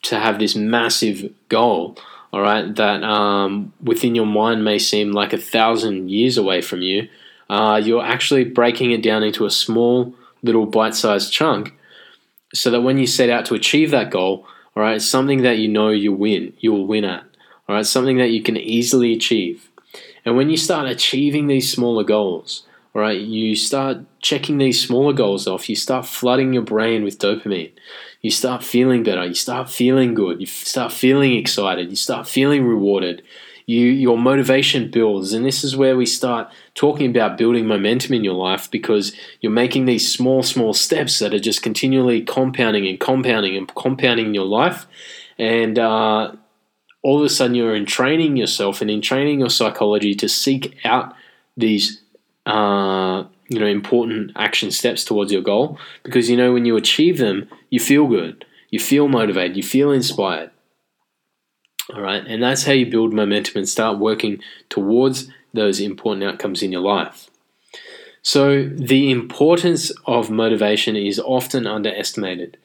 to 0.02 0.18
have 0.18 0.38
this 0.38 0.56
massive 0.56 1.32
goal, 1.48 1.96
all 2.32 2.40
right, 2.40 2.74
that 2.74 3.04
um, 3.04 3.72
within 3.80 4.16
your 4.16 4.26
mind 4.26 4.64
may 4.64 4.78
seem 4.78 5.12
like 5.12 5.32
a 5.32 5.38
thousand 5.38 6.10
years 6.10 6.36
away 6.36 6.62
from 6.62 6.82
you. 6.82 7.08
Uh, 7.48 7.80
you're 7.82 8.04
actually 8.04 8.44
breaking 8.44 8.90
it 8.90 9.02
down 9.02 9.22
into 9.22 9.46
a 9.46 9.50
small, 9.50 10.14
little 10.42 10.66
bite 10.66 10.96
sized 10.96 11.32
chunk 11.32 11.74
so 12.52 12.70
that 12.70 12.82
when 12.82 12.98
you 12.98 13.06
set 13.06 13.30
out 13.30 13.46
to 13.46 13.54
achieve 13.54 13.92
that 13.92 14.10
goal, 14.10 14.46
all 14.74 14.82
right, 14.82 14.96
it's 14.96 15.06
something 15.06 15.42
that 15.42 15.58
you 15.58 15.68
know 15.68 15.90
you 15.90 16.12
win, 16.12 16.54
you 16.58 16.72
will 16.72 16.86
win 16.86 17.04
at, 17.04 17.22
all 17.68 17.76
right, 17.76 17.86
something 17.86 18.18
that 18.18 18.30
you 18.30 18.42
can 18.42 18.56
easily 18.56 19.12
achieve. 19.12 19.68
And 20.24 20.36
when 20.36 20.50
you 20.50 20.56
start 20.56 20.88
achieving 20.88 21.46
these 21.46 21.70
smaller 21.70 22.04
goals, 22.04 22.64
right, 22.94 23.20
you 23.20 23.56
start 23.56 23.98
checking 24.20 24.58
these 24.58 24.84
smaller 24.84 25.12
goals 25.12 25.46
off, 25.46 25.68
you 25.68 25.76
start 25.76 26.06
flooding 26.06 26.52
your 26.52 26.62
brain 26.62 27.02
with 27.04 27.18
dopamine. 27.18 27.72
You 28.20 28.30
start 28.30 28.62
feeling 28.62 29.02
better, 29.02 29.24
you 29.24 29.34
start 29.34 29.68
feeling 29.68 30.14
good, 30.14 30.40
you 30.40 30.46
start 30.46 30.92
feeling 30.92 31.34
excited, 31.34 31.90
you 31.90 31.96
start 31.96 32.28
feeling 32.28 32.64
rewarded. 32.64 33.22
You, 33.64 33.86
your 33.86 34.18
motivation 34.18 34.90
builds, 34.90 35.32
and 35.32 35.46
this 35.46 35.62
is 35.62 35.76
where 35.76 35.96
we 35.96 36.04
start 36.04 36.50
talking 36.74 37.08
about 37.08 37.38
building 37.38 37.66
momentum 37.66 38.12
in 38.12 38.24
your 38.24 38.34
life 38.34 38.68
because 38.68 39.14
you're 39.40 39.52
making 39.52 39.84
these 39.84 40.12
small, 40.12 40.42
small 40.42 40.74
steps 40.74 41.20
that 41.20 41.32
are 41.32 41.38
just 41.38 41.62
continually 41.62 42.22
compounding 42.22 42.88
and 42.88 42.98
compounding 42.98 43.56
and 43.56 43.72
compounding 43.76 44.26
in 44.26 44.34
your 44.34 44.46
life. 44.46 44.86
And 45.38 45.78
uh, 45.78 46.32
all 47.02 47.18
of 47.18 47.24
a 47.24 47.28
sudden 47.28 47.54
you're 47.54 47.74
in 47.74 47.86
training 47.86 48.36
yourself 48.36 48.80
and 48.80 48.90
in 48.90 49.00
training 49.00 49.40
your 49.40 49.50
psychology 49.50 50.14
to 50.14 50.28
seek 50.28 50.76
out 50.84 51.14
these 51.56 52.02
uh, 52.46 53.24
you 53.48 53.58
know 53.58 53.66
important 53.66 54.32
action 54.36 54.70
steps 54.70 55.04
towards 55.04 55.32
your 55.32 55.42
goal. 55.42 55.78
Because 56.02 56.30
you 56.30 56.36
know 56.36 56.52
when 56.52 56.64
you 56.64 56.76
achieve 56.76 57.18
them 57.18 57.48
you 57.70 57.80
feel 57.80 58.06
good 58.06 58.44
you 58.70 58.78
feel 58.78 59.08
motivated 59.08 59.56
you 59.56 59.62
feel 59.62 59.90
inspired. 59.90 60.50
All 61.92 62.00
right 62.00 62.24
and 62.26 62.42
that's 62.42 62.64
how 62.64 62.72
you 62.72 62.90
build 62.90 63.12
momentum 63.12 63.58
and 63.58 63.68
start 63.68 63.98
working 63.98 64.40
towards 64.68 65.28
those 65.52 65.80
important 65.80 66.24
outcomes 66.24 66.62
in 66.62 66.72
your 66.72 66.80
life. 66.80 67.28
So 68.22 68.68
the 68.68 69.10
importance 69.10 69.90
of 70.06 70.30
motivation 70.30 70.94
is 70.94 71.18
often 71.18 71.66
underestimated. 71.66 72.56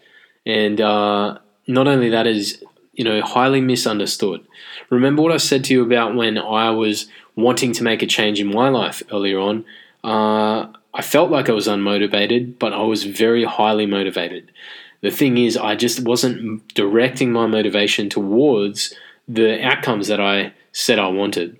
And 0.45 0.80
uh, 0.80 1.39
not 1.67 1.88
only 1.88 2.10
that 2.10 2.28
is 2.28 2.63
you 2.98 3.04
know, 3.04 3.22
highly 3.22 3.62
misunderstood. 3.62 4.46
Remember 4.90 5.22
what 5.22 5.32
I 5.32 5.38
said 5.38 5.64
to 5.66 5.74
you 5.74 5.84
about 5.84 6.16
when 6.16 6.38
I 6.38 6.72
was 6.72 7.08
wanting 7.36 7.72
to 7.74 7.84
make 7.84 8.02
a 8.02 8.08
change 8.08 8.42
in 8.42 8.48
my 8.48 8.68
life 8.70 9.02
earlier 9.12 9.40
on? 9.40 9.64
Uh, 10.04 10.68
I 10.94 11.04
felt 11.04 11.30
like 11.30 11.48
I 11.48 11.54
was 11.54 11.68
unmotivated, 11.68 12.58
but 12.58 12.74
I 12.74 12.82
was 12.82 13.04
very 13.04 13.46
highly 13.46 13.86
motivated. 13.86 14.52
The 15.02 15.12
thing 15.12 15.38
is, 15.38 15.56
I 15.56 15.76
just 15.76 16.04
wasn't 16.04 16.74
directing 16.74 17.32
my 17.32 17.46
motivation 17.46 18.10
towards 18.10 18.96
the 19.28 19.64
outcomes 19.64 20.08
that 20.08 20.20
I 20.20 20.54
said 20.72 20.98
I 20.98 21.08
wanted, 21.10 21.60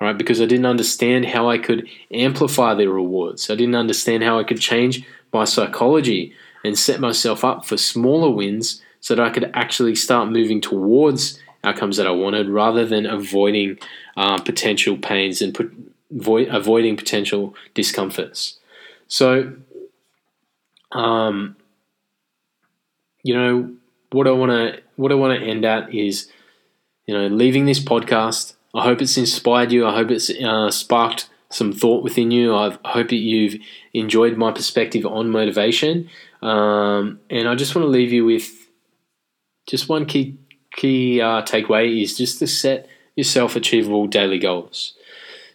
right? 0.00 0.18
Because 0.18 0.40
I 0.40 0.46
didn't 0.46 0.66
understand 0.66 1.26
how 1.26 1.48
I 1.48 1.58
could 1.58 1.86
amplify 2.12 2.74
the 2.74 2.88
rewards. 2.88 3.50
I 3.50 3.54
didn't 3.54 3.76
understand 3.76 4.24
how 4.24 4.40
I 4.40 4.44
could 4.44 4.58
change 4.58 5.06
my 5.32 5.44
psychology 5.44 6.34
and 6.64 6.76
set 6.76 6.98
myself 6.98 7.44
up 7.44 7.64
for 7.64 7.76
smaller 7.76 8.30
wins 8.30 8.82
so 9.02 9.16
that 9.16 9.22
I 9.22 9.30
could 9.30 9.50
actually 9.52 9.96
start 9.96 10.30
moving 10.30 10.60
towards 10.60 11.38
outcomes 11.64 11.96
that 11.96 12.06
I 12.06 12.12
wanted 12.12 12.48
rather 12.48 12.86
than 12.86 13.04
avoiding 13.04 13.78
uh, 14.16 14.38
potential 14.38 14.96
pains 14.96 15.42
and 15.42 15.52
put, 15.52 15.72
avoid, 16.10 16.48
avoiding 16.48 16.96
potential 16.96 17.54
discomforts. 17.74 18.58
So, 19.08 19.54
um, 20.92 21.56
you 23.24 23.34
know, 23.34 23.74
what 24.12 24.26
I 24.26 24.30
want 24.30 24.52
to 24.52 24.82
what 24.96 25.10
I 25.10 25.16
want 25.16 25.38
to 25.38 25.46
end 25.46 25.64
at 25.64 25.92
is, 25.92 26.30
you 27.06 27.14
know, 27.14 27.26
leaving 27.26 27.66
this 27.66 27.80
podcast. 27.80 28.54
I 28.74 28.84
hope 28.84 29.02
it's 29.02 29.18
inspired 29.18 29.72
you. 29.72 29.86
I 29.86 29.94
hope 29.94 30.10
it's 30.10 30.30
uh, 30.30 30.70
sparked 30.70 31.28
some 31.50 31.72
thought 31.72 32.02
within 32.02 32.30
you. 32.30 32.54
I 32.54 32.78
hope 32.84 33.08
that 33.08 33.16
you've 33.16 33.60
enjoyed 33.92 34.36
my 34.36 34.52
perspective 34.52 35.04
on 35.04 35.28
motivation. 35.28 36.08
Um, 36.40 37.20
and 37.28 37.48
I 37.48 37.54
just 37.54 37.74
want 37.74 37.84
to 37.84 37.90
leave 37.90 38.12
you 38.12 38.24
with 38.24 38.61
just 39.66 39.88
one 39.88 40.06
key 40.06 40.36
key 40.74 41.20
uh, 41.20 41.42
takeaway 41.42 42.02
is 42.02 42.16
just 42.16 42.38
to 42.38 42.46
set 42.46 42.88
yourself 43.16 43.56
achievable 43.56 44.06
daily 44.06 44.38
goals. 44.38 44.94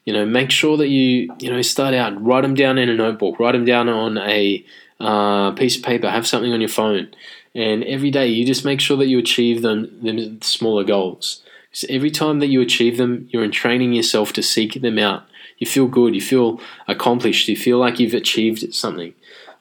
You 0.06 0.14
know, 0.14 0.26
make 0.26 0.52
sure 0.52 0.78
that 0.78 0.88
you 0.88 1.34
you 1.40 1.52
know 1.52 1.62
start 1.62 1.94
out, 1.94 2.22
write 2.24 2.42
them 2.42 2.54
down 2.54 2.78
in 2.78 2.90
a 2.90 2.96
notebook, 2.96 3.40
write 3.40 3.54
them 3.54 3.66
down 3.66 3.90
on 3.90 4.18
a 4.18 4.66
uh, 5.00 5.52
piece 5.52 5.78
of 5.78 5.84
paper, 5.84 6.10
have 6.10 6.28
something 6.28 6.54
on 6.54 6.62
your 6.62 6.70
phone, 6.70 7.10
and 7.54 7.84
every 7.84 8.12
day 8.12 8.28
you 8.28 8.46
just 8.46 8.66
make 8.66 8.80
sure 8.80 8.98
that 8.98 9.08
you 9.08 9.20
achieve 9.20 9.62
them 9.62 10.00
them 10.02 10.42
smaller 10.42 10.84
goals. 10.84 11.44
Because 11.70 11.86
every 11.90 12.12
time 12.12 12.40
that 12.40 12.48
you 12.48 12.62
achieve 12.62 12.98
them, 12.98 13.28
you're 13.32 13.48
training 13.50 13.94
yourself 13.94 14.32
to 14.34 14.44
seek 14.44 14.82
them 14.82 14.98
out. 14.98 15.24
You 15.58 15.68
feel 15.68 15.88
good, 15.88 16.16
you 16.16 16.22
feel 16.22 16.62
accomplished, 16.88 17.48
you 17.48 17.58
feel 17.58 17.80
like 17.80 18.00
you've 18.00 18.14
achieved 18.14 18.74
something. 18.74 19.14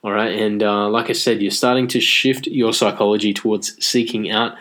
All 0.02 0.12
right, 0.12 0.32
and 0.32 0.62
uh, 0.62 0.88
like 0.88 1.10
I 1.10 1.14
said, 1.14 1.42
you're 1.42 1.50
starting 1.50 1.88
to 1.88 2.00
shift 2.00 2.46
your 2.46 2.72
psychology 2.72 3.34
towards 3.34 3.84
seeking 3.84 4.30
out 4.30 4.56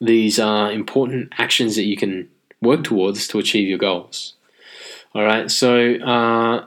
these 0.00 0.38
uh, 0.38 0.70
important 0.72 1.32
actions 1.38 1.76
that 1.76 1.84
you 1.84 1.96
can 1.96 2.28
work 2.62 2.84
towards 2.84 3.28
to 3.28 3.38
achieve 3.38 3.68
your 3.68 3.78
goals. 3.78 4.34
All 5.14 5.22
right, 5.22 5.50
so 5.50 5.94
uh, 5.96 6.66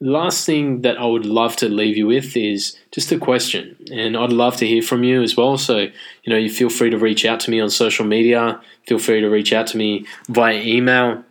last 0.00 0.44
thing 0.44 0.82
that 0.82 0.98
I 0.98 1.04
would 1.04 1.26
love 1.26 1.56
to 1.56 1.68
leave 1.68 1.96
you 1.96 2.06
with 2.06 2.36
is 2.36 2.78
just 2.90 3.12
a 3.12 3.18
question, 3.18 3.76
and 3.90 4.16
I'd 4.16 4.32
love 4.32 4.56
to 4.58 4.66
hear 4.66 4.82
from 4.82 5.04
you 5.04 5.22
as 5.22 5.36
well. 5.36 5.56
So, 5.56 5.78
you 5.78 6.32
know, 6.32 6.36
you 6.36 6.50
feel 6.50 6.70
free 6.70 6.90
to 6.90 6.98
reach 6.98 7.24
out 7.24 7.40
to 7.40 7.50
me 7.50 7.60
on 7.60 7.70
social 7.70 8.04
media. 8.04 8.60
Feel 8.86 8.98
free 8.98 9.20
to 9.20 9.28
reach 9.28 9.52
out 9.52 9.66
to 9.68 9.76
me 9.76 10.06
via 10.28 10.60
email. 10.60 11.24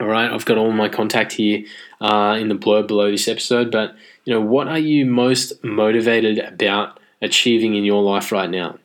All 0.00 0.08
right, 0.08 0.30
I've 0.30 0.44
got 0.44 0.58
all 0.58 0.72
my 0.72 0.88
contact 0.88 1.32
here 1.32 1.64
uh, 2.04 2.36
in 2.38 2.48
the 2.48 2.54
blurb 2.54 2.86
below 2.86 3.10
this 3.10 3.28
episode. 3.28 3.70
But 3.70 3.94
you 4.24 4.34
know, 4.34 4.40
what 4.40 4.68
are 4.68 4.78
you 4.78 5.06
most 5.06 5.64
motivated 5.64 6.38
about 6.38 7.00
achieving 7.22 7.74
in 7.74 7.84
your 7.84 8.02
life 8.02 8.30
right 8.30 8.50
now? 8.50 8.78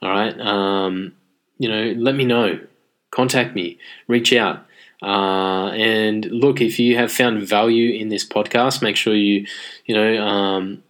All 0.00 0.10
right, 0.10 0.38
um, 0.40 1.12
you 1.58 1.68
know, 1.68 1.94
let 1.98 2.14
me 2.14 2.24
know. 2.24 2.58
Contact 3.10 3.54
me. 3.54 3.78
Reach 4.08 4.32
out. 4.32 4.66
Uh, 5.02 5.68
and 5.72 6.24
look, 6.26 6.60
if 6.60 6.78
you 6.78 6.96
have 6.96 7.12
found 7.12 7.46
value 7.46 7.94
in 8.00 8.08
this 8.08 8.26
podcast, 8.26 8.80
make 8.80 8.96
sure 8.96 9.14
you, 9.14 9.46
you 9.84 9.94
know, 9.94 10.24
um, 10.24 10.82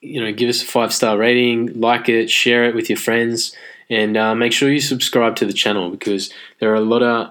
you 0.00 0.20
know, 0.20 0.32
give 0.32 0.48
us 0.48 0.62
a 0.62 0.66
five 0.66 0.92
star 0.92 1.16
rating, 1.16 1.80
like 1.80 2.08
it, 2.08 2.30
share 2.30 2.64
it 2.64 2.74
with 2.74 2.90
your 2.90 2.98
friends, 2.98 3.54
and 3.88 4.16
uh, 4.16 4.34
make 4.34 4.52
sure 4.52 4.70
you 4.70 4.80
subscribe 4.80 5.36
to 5.36 5.46
the 5.46 5.52
channel 5.52 5.90
because 5.90 6.32
there 6.58 6.72
are 6.72 6.74
a 6.74 6.80
lot 6.80 7.02
of 7.02 7.30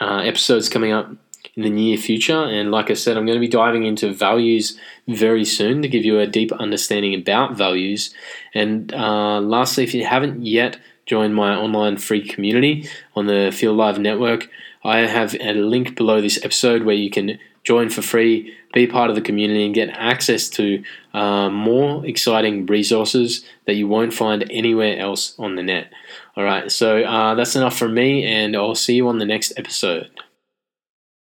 uh, 0.00 0.18
episodes 0.18 0.68
coming 0.68 0.92
up 0.92 1.10
in 1.54 1.62
the 1.62 1.70
near 1.70 1.96
future. 1.96 2.44
And 2.44 2.70
like 2.70 2.90
I 2.90 2.94
said, 2.94 3.16
I'm 3.16 3.26
going 3.26 3.36
to 3.36 3.40
be 3.40 3.48
diving 3.48 3.84
into 3.84 4.12
values 4.12 4.78
very 5.08 5.44
soon 5.44 5.82
to 5.82 5.88
give 5.88 6.04
you 6.04 6.18
a 6.18 6.26
deeper 6.26 6.56
understanding 6.56 7.14
about 7.14 7.56
values. 7.56 8.14
And 8.54 8.92
uh, 8.92 9.40
lastly, 9.40 9.84
if 9.84 9.94
you 9.94 10.04
haven't 10.04 10.44
yet 10.44 10.78
join 11.06 11.32
my 11.32 11.54
online 11.54 11.96
free 11.96 12.26
community 12.26 12.88
on 13.14 13.26
the 13.26 13.50
Feel 13.54 13.74
Live 13.74 13.98
network, 13.98 14.48
I 14.82 14.98
have 14.98 15.34
a 15.40 15.52
link 15.54 15.96
below 15.96 16.20
this 16.20 16.42
episode 16.44 16.82
where 16.82 16.94
you 16.94 17.10
can 17.10 17.38
join 17.62 17.88
for 17.88 18.02
free, 18.02 18.54
be 18.74 18.86
part 18.86 19.08
of 19.08 19.16
the 19.16 19.22
community, 19.22 19.64
and 19.64 19.74
get 19.74 19.88
access 19.90 20.50
to 20.50 20.82
uh, 21.14 21.48
more 21.48 22.04
exciting 22.04 22.66
resources 22.66 23.44
that 23.66 23.74
you 23.74 23.88
won't 23.88 24.12
find 24.12 24.44
anywhere 24.50 24.98
else 24.98 25.34
on 25.38 25.56
the 25.56 25.62
net. 25.62 25.90
All 26.36 26.44
right, 26.44 26.70
so 26.70 27.02
uh, 27.02 27.34
that's 27.34 27.56
enough 27.56 27.78
from 27.78 27.94
me, 27.94 28.26
and 28.26 28.54
I'll 28.54 28.74
see 28.74 28.96
you 28.96 29.08
on 29.08 29.18
the 29.18 29.24
next 29.24 29.54
episode. 29.56 30.10